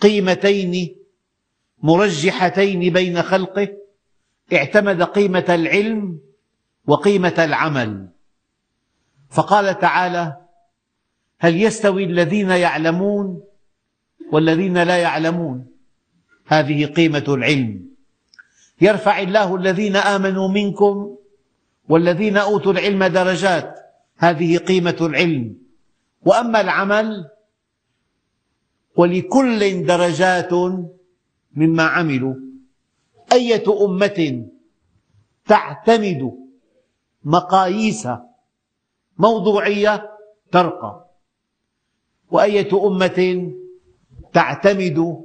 قيمتين 0.00 0.96
مرجحتين 1.82 2.92
بين 2.92 3.22
خلقه. 3.22 3.68
اعتمد 4.52 5.02
قيمة 5.02 5.44
العلم 5.48 6.20
وقيمة 6.86 7.34
العمل. 7.38 8.08
فقال 9.30 9.78
تعالى 9.78 10.43
هل 11.44 11.62
يستوي 11.62 12.04
الذين 12.04 12.50
يعلمون 12.50 13.42
والذين 14.32 14.82
لا 14.82 14.98
يعلمون؟ 14.98 15.66
هذه 16.46 16.84
قيمة 16.86 17.24
العلم. 17.28 17.88
يرفع 18.80 19.20
الله 19.20 19.56
الذين 19.56 19.96
آمنوا 19.96 20.48
منكم 20.48 21.16
والذين 21.88 22.36
أوتوا 22.36 22.72
العلم 22.72 23.04
درجات. 23.04 23.80
هذه 24.16 24.56
قيمة 24.56 24.96
العلم. 25.00 25.56
وأما 26.22 26.60
العمل 26.60 27.30
ولكل 28.96 29.86
درجات 29.86 30.52
مما 31.56 31.82
عملوا 31.82 32.34
أية 33.32 33.84
أمة 33.84 34.46
تعتمد 35.46 36.32
مقاييس 37.24 38.08
موضوعية 39.18 40.10
ترقى؟ 40.52 41.03
وأية 42.30 42.86
أمة 42.86 43.52
تعتمد 44.32 45.24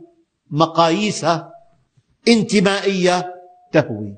مقاييس 0.50 1.26
انتمائية 2.28 3.36
تهوي؟ 3.72 4.18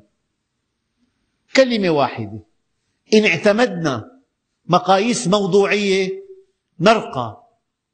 كلمة 1.56 1.90
واحدة. 1.90 2.40
إن 3.14 3.26
اعتمدنا 3.26 4.22
مقاييس 4.66 5.28
موضوعية 5.28 6.24
نرقى 6.80 7.48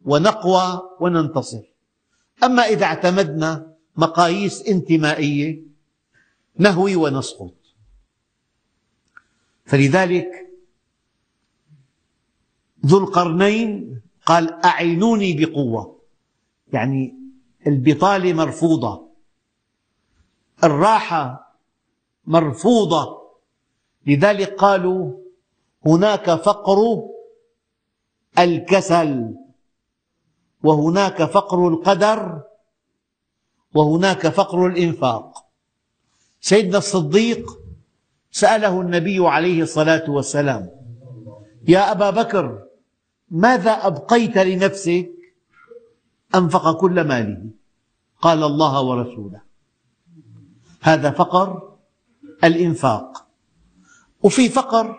ونقوى 0.05 0.81
وننتصر. 0.99 1.63
أما 2.43 2.61
إذا 2.61 2.85
اعتمدنا 2.85 3.73
مقاييس 3.95 4.61
انتمائية 4.61 5.61
نهوي 6.57 6.95
ونسقط. 6.95 7.53
فلذلك 9.65 10.29
ذو 12.85 12.97
القرنين 12.97 14.01
قال 14.27 14.65
أعينوني 14.65 15.33
بقوة. 15.33 15.99
يعني 16.73 17.15
البطالة 17.67 18.33
مرفوضة. 18.33 19.07
الراحة 20.63 21.53
مرفوضة. 22.25 23.17
لذلك 24.07 24.53
قالوا 24.53 25.13
هناك 25.85 26.31
فقر 26.31 27.03
الكسل 28.39 29.35
وهناك 30.63 31.23
فقر 31.23 31.67
القدر 31.67 32.41
وهناك 33.75 34.27
فقر 34.27 34.67
الإنفاق. 34.67 35.45
سيدنا 36.41 36.77
الصديق 36.77 37.59
سأله 38.31 38.81
النبي 38.81 39.27
عليه 39.27 39.61
الصلاة 39.61 40.09
والسلام 40.09 40.69
يا 41.67 41.91
أبا 41.91 42.09
بكر 42.09 42.66
ماذا 43.31 43.71
أبقيت 43.71 44.37
لنفسك؟ 44.37 45.11
أنفق 46.35 46.79
كل 46.79 47.01
ماله. 47.01 47.49
قال 48.21 48.43
الله 48.43 48.81
ورسوله. 48.81 49.41
هذا 50.81 51.11
فقر 51.11 51.77
الإنفاق. 52.43 53.27
وفي 54.23 54.49
فقر 54.49 54.95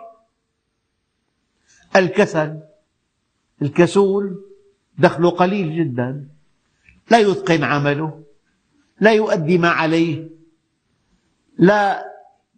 الكسل 1.95 2.59
الكسول 3.61 4.45
دخله 4.97 5.29
قليل 5.29 5.75
جدا. 5.75 6.27
لا 7.11 7.17
يتقن 7.17 7.63
عمله 7.63 8.23
لا 8.99 9.11
يؤدي 9.11 9.57
ما 9.57 9.69
عليه 9.69 10.29
لا 11.57 12.05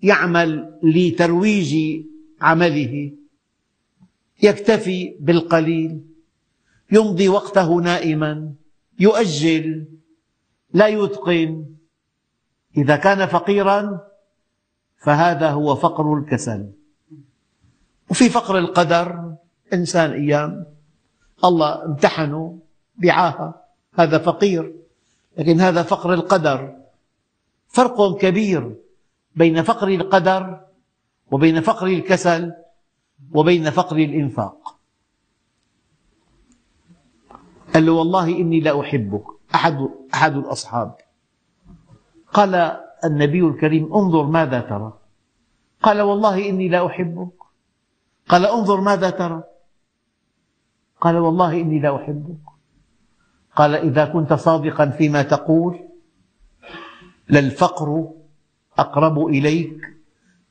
يعمل 0.04 0.80
لترويج 0.84 2.04
عمله. 2.42 3.12
يكتفي 4.42 5.18
بالقليل 5.20 6.02
يمضي 6.92 7.30
وقته 7.30 7.76
نائما 7.76 8.54
يؤجل 9.00 9.86
لا 10.74 10.88
يتقن. 10.88 11.66
إذا 12.78 12.96
كان 12.96 13.26
فقيرا 13.26 14.00
فهذا 14.98 15.50
هو 15.50 15.76
فقر 15.76 16.18
الكسل. 16.18 16.72
وفي 18.10 18.30
فقر 18.30 18.58
القدر 18.58 19.36
إنسان 19.74 20.12
أيام 20.12 20.66
الله 21.44 21.86
امتحنه 21.86 22.60
بعاهة 22.98 23.62
هذا 23.94 24.18
فقير. 24.18 24.76
لكن 25.38 25.62
هذا 25.62 25.84
فقر 25.84 26.14
القدر. 26.14 26.78
فرق 27.68 28.18
كبير 28.18 28.76
بين 29.36 29.64
فقر 29.64 29.88
القدر 29.88 30.66
وبين 31.32 31.62
فقر 31.62 31.88
الكسل. 31.88 32.54
وبين 33.34 33.70
فقر 33.70 33.98
الإنفاق. 33.98 34.78
قال 37.74 37.86
له 37.86 37.92
والله 37.92 38.28
إني 38.28 38.60
لأحبك 38.60 39.24
أحد, 39.56 39.90
أحد 40.14 40.36
الأصحاب. 40.36 40.96
قال 42.34 42.80
النبي 43.06 43.42
الكريم 43.48 43.94
انظر 43.94 44.24
ماذا 44.24 44.60
ترى. 44.60 44.94
قال 45.84 46.02
والله 46.02 46.50
إني 46.50 46.70
لأحبك 46.70 47.34
قال 48.30 48.46
انظر 48.46 48.82
ماذا 48.82 49.10
ترى. 49.10 49.44
قال 51.02 51.18
والله 51.18 51.62
إني 51.62 51.80
لأحبك 51.80 52.44
قال 53.56 53.76
إذا 53.76 54.06
كنت 54.06 54.34
صادقا 54.34 54.90
فيما 54.90 55.22
تقول 55.22 55.80
للفقر 57.30 58.12
أقرب 58.80 59.26
إليك 59.28 59.78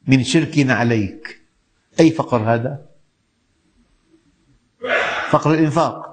من 0.06 0.24
شرك 0.24 0.70
عليك. 0.70 1.39
أي 2.00 2.10
فقر 2.10 2.36
هذا؟ 2.36 2.86
فقر 5.30 5.54
الإنفاق. 5.54 6.10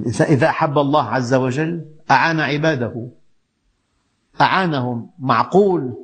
الإنسان 0.00 0.32
إذا 0.32 0.48
أحب 0.48 0.78
الله 0.78 1.02
عز 1.02 1.34
وجل 1.34 1.86
أعان 2.10 2.40
عباده. 2.40 3.08
أعانهم. 4.40 5.10
معقول 5.18 5.94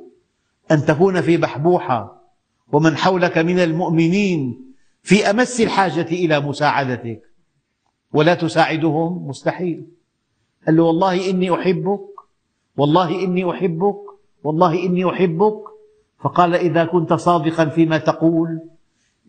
أن 0.71 0.85
تكون 0.85 1.21
في 1.21 1.37
بحبوحة 1.37 2.23
ومن 2.71 2.97
حولك 2.97 3.37
من 3.37 3.59
المؤمنين 3.59 4.73
في 5.01 5.29
أمس 5.29 5.61
الحاجة 5.61 6.01
إلى 6.01 6.39
مساعدتك. 6.39 7.21
ولا 8.13 8.33
تساعدهم؟ 8.33 9.27
مستحيل. 9.27 9.87
قال 10.65 10.75
له 10.75 10.83
والله 10.83 11.29
إني 11.29 11.53
أحبك 11.53 12.13
والله 12.77 13.23
إني 13.23 13.51
أحبك 13.51 14.01
والله 14.43 14.85
إني 14.85 15.09
أحبك 15.09 15.72
فقال 16.23 16.55
إذا 16.55 16.85
كنت 16.85 17.13
صادقا 17.13 17.65
فيما 17.65 17.97
تقول 17.97 18.61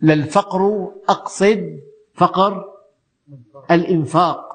للفقر 0.02 0.92
أقصد 1.08 1.80
فقر 2.14 2.64
الإنفاق 3.70 4.54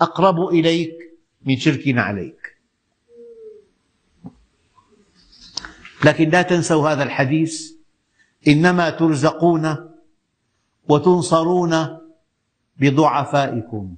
أقرب 0.00 0.48
إليك 0.48 0.94
من 1.42 1.56
شرك 1.56 1.98
عليك. 1.98 2.56
لكن 6.04 6.28
لا 6.28 6.42
تنسوا 6.42 6.88
هذا 6.88 7.02
الحديث 7.02 7.72
إنما 8.48 8.90
ترزقون 8.90 9.76
وتنصرون 10.88 11.98
بضعفائكم. 12.76 13.94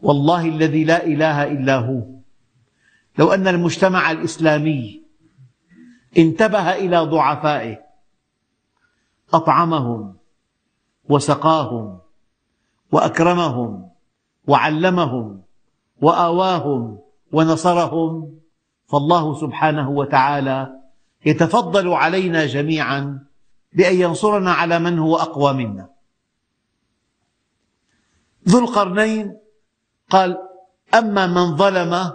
والله 0.00 0.48
الذي 0.48 0.84
لا 0.84 1.06
إله 1.06 1.44
إلا 1.44 1.76
هو. 1.76 2.02
لو 3.18 3.32
أن 3.32 3.48
المجتمع 3.48 4.10
الإسلامي 4.10 5.05
انتبه 6.18 6.72
إلى 6.72 6.98
ضعفائه. 6.98 7.86
أطعمهم 9.34 10.16
وسقاهم 11.08 11.98
وأكرمهم 12.92 13.90
وعلمهم 14.46 15.42
وآواهم 16.02 16.98
ونصرهم. 17.32 18.38
فالله 18.86 19.40
سبحانه 19.40 19.90
وتعالى 19.90 20.80
يتفضل 21.26 21.88
علينا 21.88 22.46
جميعا 22.46 23.26
بأن 23.72 23.94
ينصرنا 23.94 24.52
على 24.52 24.78
من 24.78 24.98
هو 24.98 25.16
أقوى 25.16 25.52
منا. 25.52 25.90
ذو 28.48 28.58
القرنين 28.58 29.38
قال 30.10 30.38
أما 30.94 31.26
من 31.26 31.56
ظلم 31.56 32.12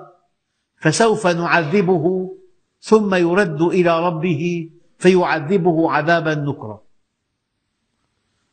فسوف 0.82 1.28
نعذبه 1.28 2.36
ثم 2.82 3.16
يرد 3.16 3.62
إلى 3.62 4.08
ربه 4.08 4.70
فيعذبه 4.98 5.92
عذابا 5.92 6.36
نكرا. 6.36 6.82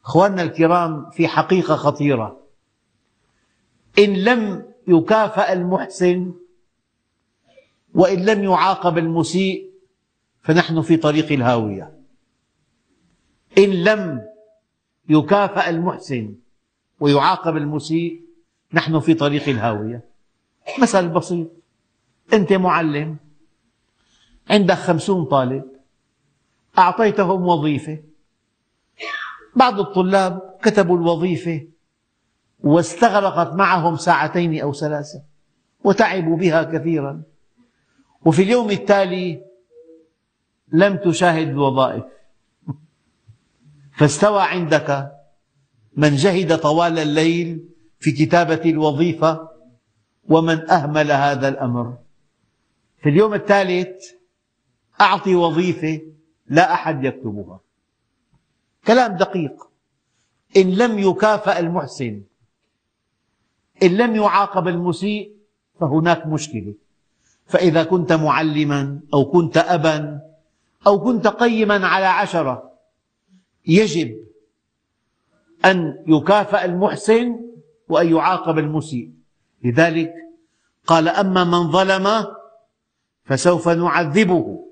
أخواننا 0.04 0.42
الكرام 0.42 1.10
في 1.10 1.28
حقيقة 1.28 1.76
خطيرة. 1.76 2.40
إن 3.98 4.14
لم 4.14 4.72
يكافأ 4.88 5.52
المحسن 5.52 6.34
وإن 7.94 8.24
لم 8.24 8.44
يعاقب 8.44 8.98
المسيء 8.98 9.70
فنحن 10.42 10.82
في 10.82 10.96
طريق 10.96 11.32
الهاوية. 11.32 11.98
إن 13.58 13.70
لم 13.70 14.22
يكافأ 15.08 15.70
المحسن 15.70 16.34
ويعاقب 17.00 17.56
المسيء 17.56 18.22
نحن 18.72 19.00
في 19.00 19.14
طريق 19.14 19.48
الهاوية. 19.48 20.04
مثل 20.82 21.08
بسيط. 21.08 21.48
أنت 22.32 22.52
معلم. 22.52 23.16
عندك 24.50 24.74
خمسون 24.74 25.24
طالب 25.24 25.64
أعطيتهم 26.78 27.46
وظيفة. 27.46 27.98
بعض 29.56 29.80
الطلاب 29.80 30.58
كتبوا 30.62 30.96
الوظيفة 30.96 31.66
واستغرقت 32.60 33.54
معهم 33.54 33.96
ساعتين 33.96 34.60
أو 34.60 34.72
ثلاثة 34.72 35.22
وتعبوا 35.84 36.36
بها 36.36 36.62
كثيرا. 36.62 37.22
وفي 38.24 38.42
اليوم 38.42 38.70
التالي 38.70 39.42
لم 40.72 40.96
تشاهد 40.96 41.48
الوظائف. 41.48 42.04
فاستوى 43.96 44.42
عندك 44.42 45.12
من 45.96 46.16
جهد 46.16 46.58
طوال 46.58 46.98
الليل 46.98 47.68
في 48.00 48.12
كتابة 48.12 48.70
الوظيفة 48.70 49.48
ومن 50.28 50.70
أهمل 50.70 51.12
هذا 51.12 51.48
الأمر. 51.48 51.98
في 53.02 53.08
اليوم 53.08 53.34
الثالث 53.34 54.17
أعطي 55.00 55.34
وظيفة 55.34 56.00
لا 56.46 56.72
أحد 56.74 57.04
يكتبها. 57.04 57.60
كلام 58.86 59.16
دقيق. 59.16 59.68
إن 60.56 60.70
لم 60.74 60.98
يكافأ 60.98 61.58
المحسن 61.58 62.22
إن 63.82 63.96
لم 63.96 64.16
يعاقب 64.16 64.68
المسيء 64.68 65.32
فهناك 65.80 66.26
مشكلة. 66.26 66.74
فإذا 67.46 67.84
كنت 67.84 68.12
معلما 68.12 69.00
أو 69.14 69.24
كنت 69.24 69.56
أبا 69.56 70.20
أو 70.86 71.00
كنت 71.00 71.26
قيما 71.26 71.86
على 71.86 72.06
عشرة 72.06 72.72
يجب 73.66 74.24
أن 75.64 76.04
يكافأ 76.06 76.64
المحسن 76.64 77.40
وأن 77.88 78.16
يعاقب 78.16 78.58
المسيء. 78.58 79.10
لذلك 79.64 80.12
قال 80.86 81.08
أما 81.08 81.44
من 81.44 81.70
ظلم 81.70 82.26
فسوف 83.24 83.68
نعذبه. 83.68 84.67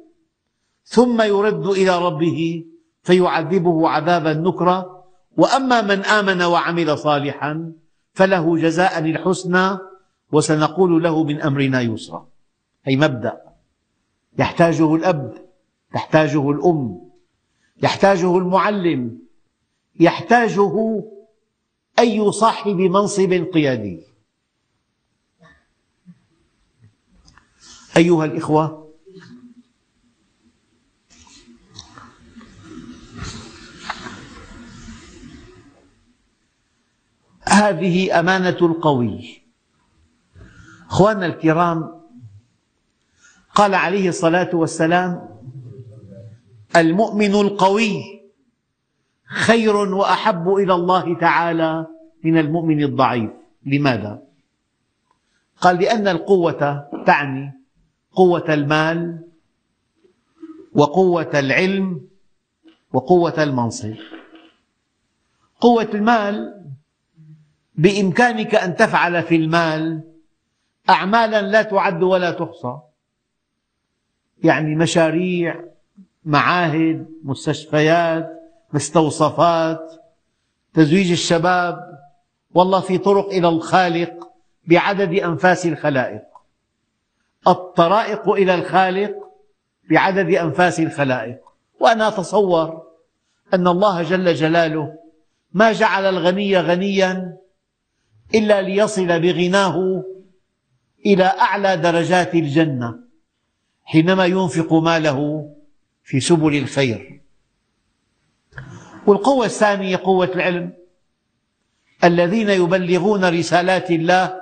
ثم 0.86 1.22
يرد 1.22 1.66
إلى 1.66 1.98
ربه 1.98 2.64
فيعذبه 3.02 3.88
عذابا 3.88 4.32
نكرا. 4.32 5.04
وأما 5.36 5.82
من 5.82 6.04
آمن 6.04 6.42
وعمل 6.42 6.98
صالحا 6.98 7.72
فله 8.14 8.56
جزاء 8.56 8.98
الحسنى 8.98 9.78
وسنقول 10.32 11.02
له 11.02 11.24
من 11.24 11.42
أمرنا 11.42 11.80
يسرا. 11.80 12.28
أي 12.88 12.96
مبدأ. 12.96 13.42
يحتاجه 14.38 14.94
الأب 14.94 15.34
تحتاجه 15.92 16.50
الأم 16.50 17.10
يحتاجه 17.82 18.38
المعلم 18.38 19.18
يحتاجه 20.00 21.04
أي 21.98 22.32
صاحب 22.32 22.76
منصب 22.76 23.32
قيادي. 23.54 24.00
أيها 27.96 28.24
الإخوة 28.24 28.85
هذه 37.56 38.20
أمانة 38.20 38.56
القوي. 38.62 39.42
أخواننا 40.90 41.26
الكرام 41.26 42.00
قال 43.54 43.74
عليه 43.74 44.08
الصلاة 44.08 44.50
والسلام 44.52 45.28
المؤمن 46.76 47.34
القوي 47.34 48.22
خير 49.26 49.76
وأحب 49.76 50.48
إلى 50.48 50.74
الله 50.74 51.18
تعالى 51.18 51.86
من 52.24 52.38
المؤمن 52.38 52.82
الضعيف. 52.82 53.30
لماذا؟ 53.66 54.22
قال 55.60 55.76
لأن 55.76 56.08
القوة 56.08 56.88
تعني 57.06 57.52
قوة 58.12 58.54
المال 58.54 59.24
وقوة 60.72 61.30
العلم 61.34 62.08
وقوة 62.92 63.42
المنصب. 63.42 63.94
قوة 65.60 65.90
المال 65.94 66.65
بإمكانك 67.76 68.54
أن 68.54 68.76
تفعل 68.76 69.22
في 69.22 69.36
المال 69.36 70.00
أعمالا 70.90 71.42
لا 71.42 71.62
تعد 71.62 72.02
ولا 72.02 72.30
تحصى. 72.30 72.78
يعني 74.44 74.74
مشاريع 74.74 75.64
معاهد 76.24 77.06
مستشفيات 77.24 78.42
مستوصفات 78.72 79.92
تزويج 80.74 81.10
الشباب. 81.10 81.98
والله 82.54 82.80
في 82.80 82.98
طرق 82.98 83.28
إلى 83.28 83.48
الخالق 83.48 84.28
بعدد 84.66 85.14
أنفاس 85.14 85.66
الخلائق. 85.66 86.22
الطرائق 87.48 88.28
إلى 88.28 88.54
الخالق 88.54 89.14
بعدد 89.90 90.34
أنفاس 90.34 90.80
الخلائق. 90.80 91.38
وأنا 91.80 92.08
أتصور 92.08 92.82
أن 93.54 93.68
الله 93.68 94.02
جل 94.02 94.34
جلاله 94.34 94.94
ما 95.52 95.72
جعل 95.72 96.04
الغني 96.04 96.58
غنيا 96.58 97.36
إلا 98.34 98.62
ليصل 98.62 99.20
بغناه 99.20 100.04
إلى 101.06 101.24
أعلى 101.24 101.76
درجات 101.76 102.34
الجنة 102.34 102.98
حينما 103.84 104.26
ينفق 104.26 104.72
ماله 104.72 105.50
في 106.02 106.20
سبل 106.20 106.56
الخير. 106.56 107.20
والقوة 109.06 109.46
الثانية 109.46 109.96
قوة 109.96 110.30
العلم 110.34 110.72
الذين 112.04 112.50
يبلغون 112.50 113.24
رسالات 113.24 113.90
الله 113.90 114.40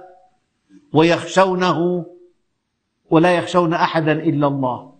ويخشونه 0.92 2.06
ولا 3.10 3.36
يخشون 3.36 3.74
أحدا 3.74 4.12
إلا 4.12 4.46
الله. 4.46 4.94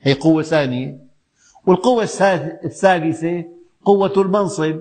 هي 0.00 0.12
قوة 0.12 0.42
ثانية. 0.42 0.98
والقوة 1.66 2.02
الثالثة 2.64 3.44
قوة 3.84 4.12
المنصب 4.16 4.80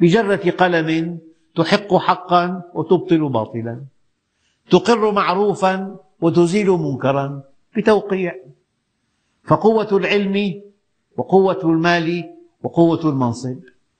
بجرة 0.00 0.50
قلم 0.50 1.18
تحق 1.54 1.94
حقا 1.94 2.62
وتبطل 2.74 3.28
باطلا. 3.28 3.84
تقر 4.70 5.12
معروفا 5.12 5.98
وتزيل 6.20 6.70
منكرا 6.70 7.42
بتوقيع. 7.76 8.34
فقوة 9.44 9.88
العلم 9.92 10.62
وقوة 11.16 11.60
المال 11.64 12.34
وقوة 12.62 13.00
المنصب. 13.04 13.58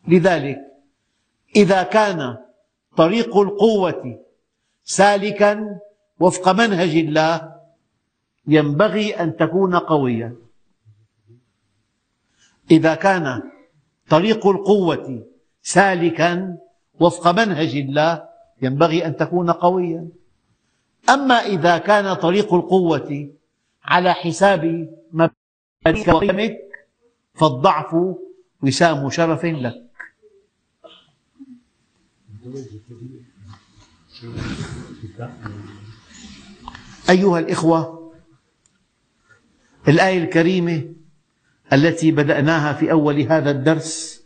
لذلك 0.08 0.58
إذا 1.56 1.82
كان 1.82 2.36
طريق 2.96 3.36
القوة 3.36 4.20
سالكا 4.84 5.78
وفق 6.20 6.48
منهج 6.48 6.96
الله 6.96 7.56
ينبغي 8.46 9.10
أن 9.10 9.36
تكون 9.36 9.76
قويا. 9.76 10.36
إذا 12.70 12.94
كان 12.94 13.42
طريق 14.08 14.46
القوة 14.46 15.26
سالكا 15.62 16.58
وفق 17.00 17.30
منهج 17.30 17.76
الله 17.76 18.28
ينبغي 18.62 19.06
أن 19.06 19.16
تكون 19.16 19.50
قويا. 19.50 20.08
أما 21.08 21.34
إذا 21.34 21.78
كان 21.78 22.14
طريق 22.14 22.54
القوة 22.54 23.30
على 23.84 24.12
حساب 24.12 24.88
مبادئك 25.12 26.08
وقيمك 26.08 26.58
فالضعف 27.34 27.96
وسام 28.62 29.10
شرف 29.10 29.44
لك. 29.44 29.90
أيها 37.10 37.38
الإخوة 37.38 38.12
الآية 39.88 40.24
الكريمة 40.24 40.94
التي 41.72 42.10
بدأناها 42.10 42.72
في 42.72 42.92
أول 42.92 43.20
هذا 43.20 43.50
الدرس 43.50 44.22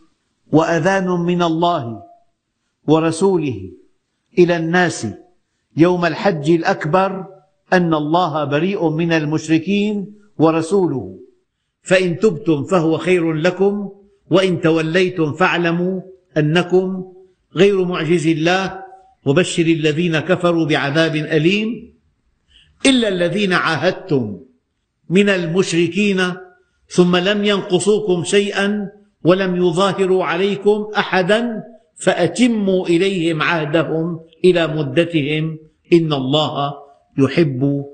وأذان 0.51 1.07
من 1.07 1.41
الله 1.41 2.03
ورسوله 2.87 3.71
إلى 4.39 4.57
الناس 4.57 5.07
يوم 5.77 6.05
الحج 6.05 6.49
الأكبر 6.49 7.25
أن 7.73 7.93
الله 7.93 8.43
بريء 8.43 8.89
من 8.89 9.11
المشركين 9.11 10.13
ورسوله. 10.37 11.19
فإن 11.81 12.19
تبتم 12.19 12.63
فهو 12.63 12.97
خير 12.97 13.33
لكم 13.33 13.89
وإن 14.29 14.61
توليتم 14.61 15.33
فاعلموا 15.33 16.01
أنكم 16.37 17.03
غير 17.55 17.85
معجز 17.85 18.27
الله 18.27 18.83
وبشر 19.25 19.63
الذين 19.63 20.19
كفروا 20.19 20.65
بعذاب 20.65 21.15
أليم. 21.15 21.93
إلا 22.85 23.07
الذين 23.07 23.53
عاهدتم 23.53 24.39
من 25.09 25.29
المشركين 25.29 26.33
ثم 26.89 27.15
لم 27.15 27.45
ينقصوكم 27.45 28.23
شيئا 28.23 28.89
ولم 29.23 29.55
يظاهروا 29.55 30.25
عليكم 30.25 30.91
أحدا 30.97 31.63
فأتموا 31.95 32.87
إليهم 32.87 33.41
عهدهم 33.41 34.19
إلى 34.45 34.67
مدتهم 34.67 35.59
إن 35.93 36.13
الله 36.13 36.73
يحب 37.17 37.85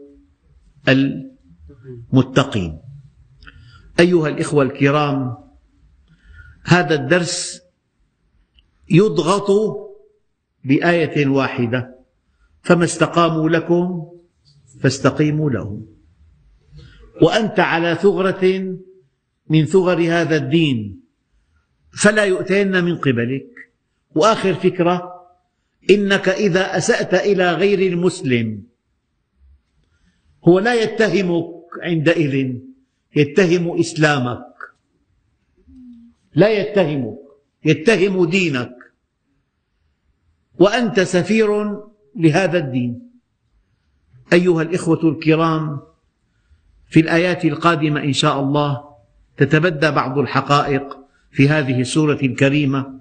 المتقين. 2.13 2.81
أيها 3.99 4.27
الإخوة 4.27 4.63
الكرام 4.63 5.37
هذا 6.63 6.95
الدرس 6.95 7.61
يضغط 8.89 9.51
بآية 10.63 11.27
واحدة 11.27 11.95
فما 12.61 12.83
استقاموا 12.83 13.49
لكم 13.49 14.11
فاستقيموا 14.79 15.49
لهم. 15.49 15.85
وأنت 17.21 17.59
على 17.59 17.95
ثغرة 17.95 18.77
من 19.49 19.65
ثغر 19.65 20.01
هذا 20.01 20.35
الدين 20.35 21.01
فلا 21.91 22.23
يؤتين 22.23 22.83
من 22.83 22.97
قبلك. 22.97 23.60
وآخر 24.15 24.53
فكرة 24.53 25.11
إنك 25.89 26.29
إذا 26.29 26.77
أسأت 26.77 27.13
إلى 27.13 27.51
غير 27.53 27.79
المسلم 27.93 28.63
هو 30.47 30.59
لا 30.59 30.73
يتهمك 30.73 31.45
عندئذ 31.81 32.55
يتهم 33.15 33.79
إسلامك. 33.79 34.45
لا 36.35 36.49
يتهمك 36.49 37.17
يتهم 37.65 38.25
دينك. 38.25 38.75
وأنت 40.59 40.99
سفير 40.99 41.79
لهذا 42.15 42.57
الدين. 42.57 43.11
أيها 44.33 44.61
الإخوة 44.61 45.03
الكرام 45.03 45.79
في 46.89 46.99
الآيات 46.99 47.45
القادمة 47.45 48.03
إن 48.03 48.13
شاء 48.13 48.39
الله 48.39 48.83
تتبدى 49.37 49.91
بعض 49.91 50.17
الحقائق 50.17 50.97
في 51.31 51.49
هذه 51.49 51.81
السورة 51.81 52.19
الكريمة. 52.23 53.00